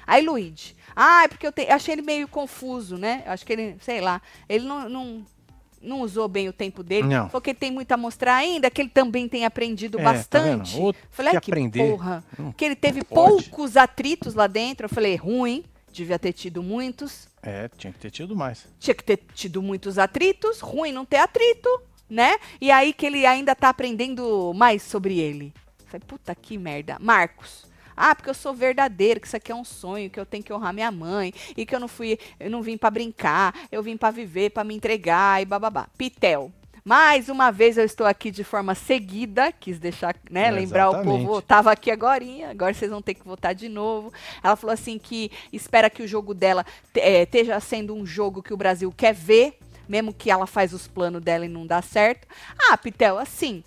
[0.05, 0.75] Aí, Luigi.
[0.97, 1.69] Ah, é porque eu te...
[1.71, 3.23] achei ele meio confuso, né?
[3.27, 5.27] Acho que ele, sei lá, ele não, não
[5.81, 7.09] não usou bem o tempo dele.
[7.09, 7.29] Não.
[7.29, 10.77] Porque tem muito a mostrar ainda, que ele também tem aprendido é, tá bastante.
[10.77, 11.91] Tá falei, que, que aprender.
[11.91, 12.25] porra.
[12.57, 14.87] que ele teve poucos atritos lá dentro.
[14.87, 17.29] Eu falei, ruim, devia ter tido muitos.
[17.43, 18.67] É, tinha que ter tido mais.
[18.79, 21.69] Tinha que ter tido muitos atritos, ruim não ter atrito,
[22.09, 22.37] né?
[22.61, 25.53] E aí que ele ainda tá aprendendo mais sobre ele.
[25.81, 26.97] Eu falei, puta que merda.
[27.01, 27.67] Marcos,
[27.99, 30.53] ah, porque eu sou verdadeiro, que isso aqui é um sonho, que eu tenho que
[30.53, 33.97] honrar minha mãe e que eu não fui, eu não vim para brincar, eu vim
[33.97, 35.89] para viver, para me entregar e bababá.
[35.97, 36.53] Pitel.
[36.85, 41.05] Mais uma vez eu estou aqui de forma seguida, quis deixar, né, é, lembrar o
[41.05, 44.11] povo, tava aqui agora, agora vocês vão ter que votar de novo.
[44.43, 48.55] Ela falou assim que espera que o jogo dela é, esteja sendo um jogo que
[48.55, 52.27] o Brasil quer ver, mesmo que ela faz os planos dela e não dá certo.
[52.59, 53.63] Ah, Pitel, assim,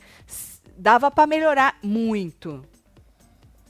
[0.75, 2.65] dava para melhorar muito.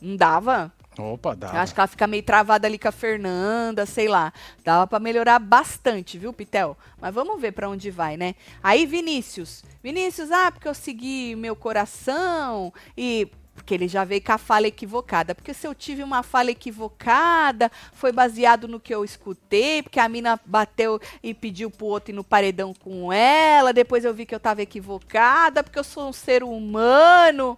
[0.01, 0.71] Não dava?
[0.97, 1.55] Opa, dava.
[1.55, 4.33] Eu acho que ela fica meio travada ali com a Fernanda, sei lá.
[4.63, 6.77] Dava para melhorar bastante, viu, Pitel?
[6.99, 8.35] Mas vamos ver para onde vai, né?
[8.61, 9.63] Aí, Vinícius.
[9.81, 14.67] Vinícius, ah, porque eu segui meu coração e porque ele já veio com a fala
[14.67, 15.35] equivocada.
[15.35, 20.09] Porque se eu tive uma fala equivocada, foi baseado no que eu escutei, porque a
[20.09, 24.33] mina bateu e pediu pro outro ir no paredão com ela, depois eu vi que
[24.33, 27.57] eu tava equivocada, porque eu sou um ser humano.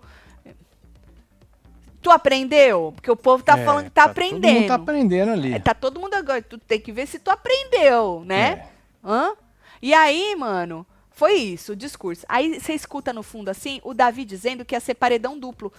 [2.03, 2.91] Tu aprendeu?
[2.93, 4.41] Porque o povo tá é, falando que tá, tá aprendendo.
[4.41, 5.53] Todo mundo tá aprendendo ali.
[5.53, 6.41] É, tá todo mundo agora.
[6.41, 8.43] Tu tem que ver se tu aprendeu, né?
[8.43, 8.67] É.
[9.03, 9.33] Hã?
[9.81, 12.25] E aí, mano, foi isso, o discurso.
[12.27, 15.71] Aí você escuta no fundo assim, o Davi dizendo que ia ser paredão duplo.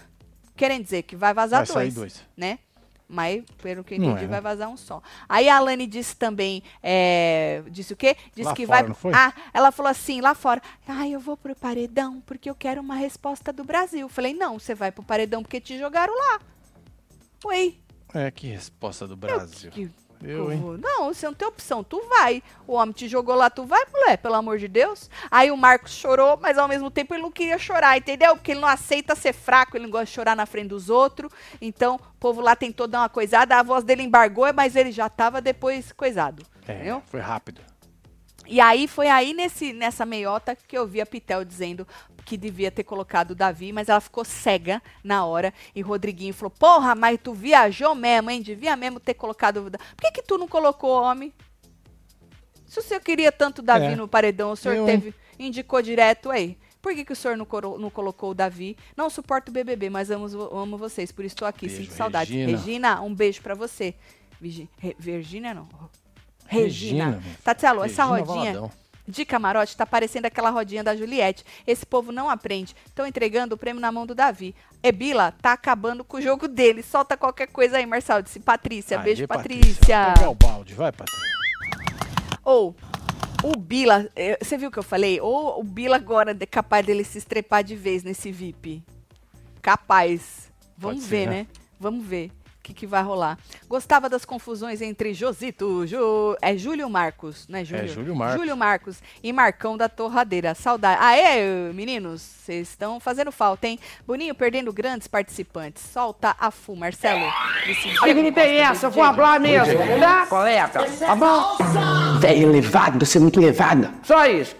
[0.55, 2.25] Querendo dizer que vai vazar vai dois, dois.
[2.35, 2.59] Né?
[3.07, 4.41] Mas, pelo que eu entendi, é, vai né?
[4.41, 5.01] vazar um só.
[5.29, 8.17] Aí a Alane disse também, é, disse o quê?
[8.33, 8.87] Disse lá que fora, vai.
[8.87, 9.13] Não foi?
[9.13, 10.61] Ah, ela falou assim, lá fora.
[10.87, 14.09] Ah, eu vou pro paredão porque eu quero uma resposta do Brasil.
[14.09, 16.39] Falei, não, você vai pro paredão porque te jogaram lá.
[17.45, 17.73] Ué.
[18.13, 19.69] É, que resposta do Brasil.
[19.69, 19.91] Eu, que,
[20.25, 20.61] eu, hein?
[20.79, 21.83] Não, você não tem opção.
[21.83, 22.41] Tu vai.
[22.67, 25.09] O homem te jogou lá, tu vai, mulher, pelo amor de Deus.
[25.29, 28.35] Aí o Marcos chorou, mas ao mesmo tempo ele não queria chorar, entendeu?
[28.35, 31.31] Porque ele não aceita ser fraco, ele não gosta de chorar na frente dos outros.
[31.61, 35.09] Então, o povo lá tentou dar uma coisada, a voz dele embargou, mas ele já
[35.09, 36.43] tava depois coisado.
[36.67, 37.01] É, entendeu?
[37.05, 37.61] foi rápido.
[38.47, 41.87] E aí foi aí nesse, nessa meiota que eu vi a Pitel dizendo
[42.25, 45.53] que devia ter colocado o Davi, mas ela ficou cega na hora.
[45.75, 48.41] E Rodriguinho falou: Porra, mas tu viajou mesmo, hein?
[48.41, 49.83] Devia mesmo ter colocado o Davi.
[49.95, 51.31] Por que, que tu não colocou, homem?
[52.65, 53.95] Se o senhor queria tanto o Davi é.
[53.95, 56.57] no paredão, o senhor eu, teve, indicou direto aí.
[56.81, 58.77] Por que, que o senhor não, coro- não colocou o Davi?
[58.97, 62.33] Não suporto o BBB, mas amo, amo vocês, por isso estou aqui, Beijo, sinto saudade.
[62.33, 62.57] Regina.
[62.57, 63.95] Regina, um beijo pra você.
[64.99, 65.67] Virgínia não.
[66.45, 67.05] Regina.
[67.05, 67.23] Regina.
[67.43, 68.71] Tatielo, essa rodinha Valadão.
[69.07, 71.43] de camarote tá parecendo aquela rodinha da Juliette.
[71.65, 72.75] Esse povo não aprende.
[72.85, 74.55] Estão entregando o prêmio na mão do Davi.
[74.81, 76.83] Ebila tá acabando com o jogo dele.
[76.83, 78.21] Solta qualquer coisa aí, Marçal.
[78.21, 78.97] Disse Patrícia.
[78.99, 80.13] Beijo, Aê, Patrícia.
[80.13, 81.35] Pegar o balde, vai, Patrícia.
[82.43, 82.75] Ou,
[83.43, 85.19] o Bila, eh, você viu o que eu falei?
[85.19, 88.83] Ou o Bila agora é capaz dele se estrepar de vez nesse VIP.
[89.61, 90.51] Capaz.
[90.77, 91.35] Vamos Pode ver, ser, né?
[91.37, 91.47] né?
[91.79, 92.31] Vamos ver
[92.65, 93.37] que, que vai rolar.
[93.67, 97.87] Gostava das confusões entre Josito, Ju, é Júlio Marcos, né, Júlio?
[97.87, 98.39] Júlio Marcos.
[98.39, 100.55] Júlio Marcos e Marcão da Torradeira.
[100.55, 100.99] Saudade.
[101.01, 103.79] Aê, meninos, vocês estão fazendo falta, hein?
[104.07, 105.83] Boninho perdendo grandes participantes.
[105.83, 107.25] Solta a FU, Marcelo.
[108.01, 110.67] Olha que não tem essa, eu vou falar mesmo, tá, colega?
[110.99, 111.57] Tá bom?
[112.19, 113.93] Velho elevado, você é muito elevada.
[114.03, 114.55] Só isso.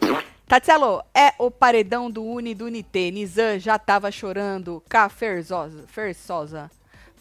[0.48, 3.10] Tatielo, é o paredão do Uni do Unité.
[3.10, 4.84] Nizam já tava chorando.
[4.88, 5.10] K.
[5.10, 6.70] Ferzosa, Fersosa,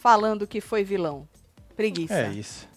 [0.05, 1.27] falando que foi vilão.
[1.75, 2.13] Preguiça.
[2.13, 2.69] É isso.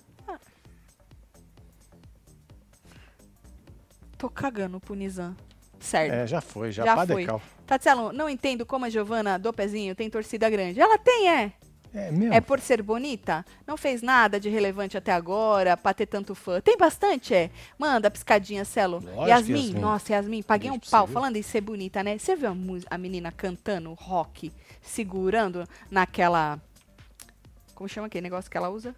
[4.17, 5.35] Tô cagando pro Nizam.
[5.77, 6.13] Certo.
[6.13, 7.27] É, já foi, já, Já foi.
[7.65, 10.79] Tatielo, não entendo como a Giovana do Pezinho tem torcida grande.
[10.79, 11.51] Ela tem, é.
[11.93, 12.33] É mesmo?
[12.33, 13.45] É por ser bonita?
[13.65, 16.61] Não fez nada de relevante até agora pra ter tanto fã.
[16.61, 17.51] Tem bastante, é?
[17.77, 18.99] Manda piscadinha, Celo.
[18.99, 19.81] Lógico, Yasmin, Yasmin.
[19.81, 22.17] nossa, Yasmin, paguei um pau falando em ser bonita, né?
[22.17, 24.49] Você viu a, a menina cantando rock,
[24.81, 26.57] segurando naquela.
[27.77, 28.95] Como chama aquele negócio que ela usa?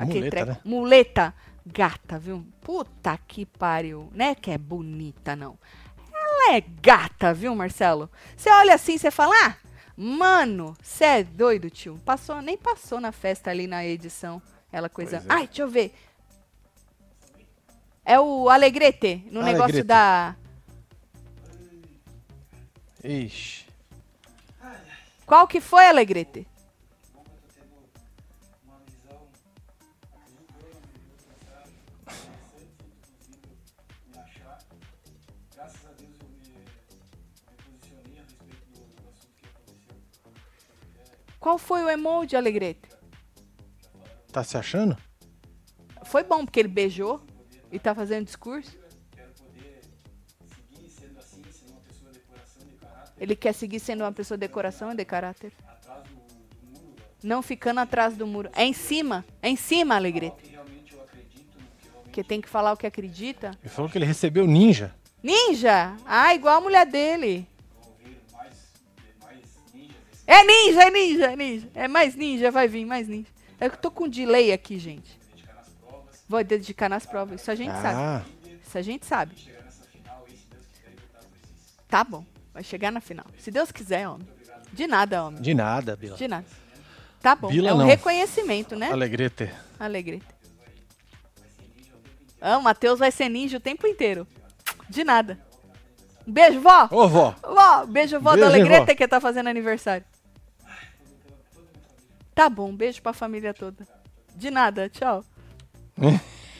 [0.00, 0.58] Muleta, né?
[0.64, 1.34] Muleta.
[1.66, 2.42] Gata, viu?
[2.62, 4.08] Puta que pariu.
[4.14, 5.58] Não é que é bonita, não.
[6.10, 8.10] Ela é gata, viu, Marcelo?
[8.34, 9.56] Você olha assim, você fala, ah,
[9.94, 11.98] mano, você é doido, tio.
[12.02, 14.40] Passou, nem passou na festa ali na edição.
[14.72, 15.18] Ela coisa.
[15.18, 15.22] É.
[15.28, 15.94] Ai, deixa eu ver.
[18.06, 19.86] É o Alegrete, no negócio Alegrete.
[19.86, 20.34] da.
[23.04, 23.66] Ixi.
[25.26, 26.46] Qual que foi, Alegrete?
[41.38, 42.88] Qual foi o emoji, Alegrete?
[44.32, 44.96] Tá se achando?
[46.04, 47.20] Foi bom, porque ele beijou
[47.70, 48.76] e tá fazendo discurso.
[53.20, 55.52] Ele quer seguir sendo uma pessoa de decoração e de caráter.
[57.22, 58.48] Não ficando atrás do muro.
[58.54, 59.24] É em cima.
[59.42, 60.56] É em cima, Alegrete.
[62.12, 63.52] Que tem que falar o que acredita.
[63.60, 64.94] Ele falou que ele recebeu ninja.
[65.22, 65.96] Ninja!
[66.06, 67.46] Ah, igual a mulher dele.
[70.30, 71.68] É ninja, é ninja, é ninja.
[71.74, 73.28] É mais ninja, vai vir, mais ninja.
[73.58, 75.18] É que eu tô com delay aqui, gente.
[76.28, 77.40] Vou dedicar nas provas.
[77.40, 77.96] Isso a gente sabe.
[77.96, 78.22] Ah,
[78.62, 79.34] Isso a gente sabe.
[81.88, 82.26] Tá bom.
[82.52, 83.24] Vai chegar na final.
[83.38, 84.28] Se Deus quiser, homem.
[84.70, 85.40] De nada, homem.
[85.40, 86.16] de nada, Bila.
[86.18, 86.44] De nada.
[87.22, 87.48] Tá bom.
[87.48, 87.86] Bila é um não.
[87.86, 88.92] reconhecimento, né?
[88.92, 89.50] Alegrete.
[89.80, 90.26] Alegrete.
[92.38, 94.26] Ah, o Matheus vai ser ninja o tempo inteiro.
[94.90, 95.38] De nada.
[96.26, 96.86] Um beijo, vó.
[96.90, 97.34] Ô, vó.
[97.42, 98.94] Vó, beijo, vó Beijo, da Alegrete vó?
[98.94, 100.04] que tá fazendo aniversário.
[102.38, 103.84] Tá bom, beijo pra família toda.
[104.36, 105.24] De nada, tchau.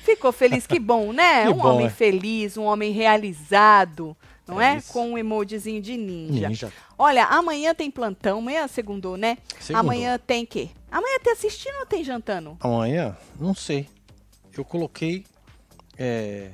[0.02, 1.44] Ficou feliz, que bom, né?
[1.46, 1.90] Que um bom, homem é.
[1.90, 4.82] feliz, um homem realizado, não É é?
[4.88, 6.48] Com um emojizinho de ninja.
[6.48, 6.72] Ninja.
[6.98, 9.38] Olha, amanhã tem plantão, amanhã é segundou, né?
[9.60, 9.78] Segundou.
[9.78, 10.68] Amanhã tem quê?
[10.90, 12.56] Amanhã tem assistindo ou tem jantando?
[12.58, 13.16] Amanhã?
[13.38, 13.88] Não sei.
[14.56, 15.24] Eu coloquei
[15.96, 16.50] é,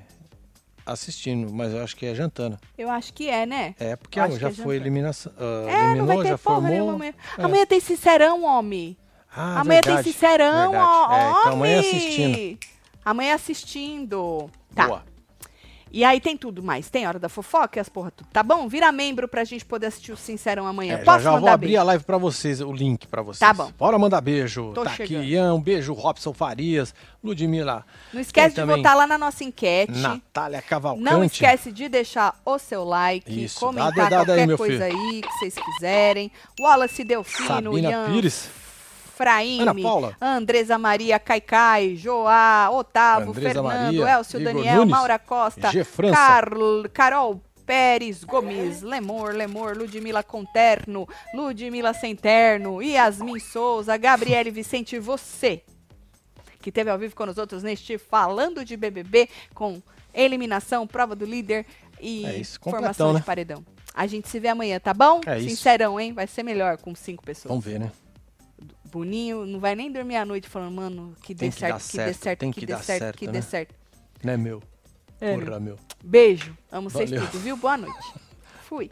[0.84, 2.58] assistindo, mas eu acho que é jantando.
[2.76, 3.74] Eu acho que é, né?
[3.80, 4.72] É, porque já é foi jantando.
[4.74, 5.32] eliminação.
[5.38, 6.70] ah, É, não eliminou, vai ter já porra formou.
[6.70, 7.14] nenhuma amanhã.
[7.38, 7.42] É.
[7.42, 8.98] Amanhã tem sincerão, homem.
[9.36, 10.76] Ah, amanhã verdade, tem sincerão, verdade.
[10.88, 11.12] ó.
[11.12, 11.90] É, então amanhã homem.
[11.90, 12.58] assistindo.
[13.04, 14.50] Amanhã assistindo.
[14.74, 14.86] Tá.
[14.86, 15.14] Boa.
[15.94, 16.90] E aí tem tudo mais.
[16.90, 18.26] Tem Hora da Fofoca e as porra tudo.
[18.32, 18.66] Tá bom?
[18.66, 20.94] Vira membro pra gente poder assistir o Sincerão amanhã.
[20.94, 21.80] É, já Posso já vou mandar abrir beijo?
[21.80, 23.38] a live pra vocês, o link pra vocês.
[23.38, 23.70] Tá bom.
[23.78, 24.72] Bora mandar beijo.
[24.74, 25.20] Tô tá chegando.
[25.20, 27.86] aqui, Ian, um beijo, Robson Farias, Ludmila.
[28.12, 29.92] Não esquece de votar lá na nossa enquete.
[29.92, 31.04] Natália Cavalcante.
[31.04, 34.84] Não esquece de deixar o seu like, Isso, dá comentar dedada aí, qualquer meu coisa
[34.86, 36.32] aí que vocês quiserem.
[36.58, 38.48] Wallace Delfino, Sabina Ian Pires.
[39.14, 40.16] Fraime, Ana Paula.
[40.20, 43.64] Andresa Maria Caicai, Joá, Otávio, Andresa Fernando,
[43.98, 45.70] Maria, Elcio Igor Daniel, Nunes, Maura Costa.
[46.12, 55.62] Carl- Carol Pérez Gomes, Lemor, Lemor, Ludmila Conterno, Ludmila Centerno, Yasmin Souza, Gabriele Vicente, você
[56.60, 59.82] que teve ao vivo com os outros neste Falando de BBB com
[60.14, 61.66] eliminação, prova do líder
[62.00, 63.22] e É isso, formação completão, de né?
[63.24, 63.64] paredão.
[63.94, 65.20] A gente se vê amanhã, tá bom?
[65.26, 65.50] É isso.
[65.50, 66.12] Sincerão, hein?
[66.12, 67.50] Vai ser melhor com cinco pessoas.
[67.50, 67.92] Vamos ver, né?
[68.94, 71.82] Tipo, boninho, não vai nem dormir à noite falando, mano, que dê, que certo, que
[71.82, 73.42] certo, dê certo, que, que dê certo, certo, que dê certo, dê né?
[73.42, 73.74] certo.
[74.22, 74.62] Né, não é meu.
[75.20, 75.76] É Porra, meu.
[76.02, 76.56] Beijo.
[76.70, 77.56] Amo vocês tudo, viu?
[77.56, 78.14] Boa noite.
[78.62, 78.90] Fui.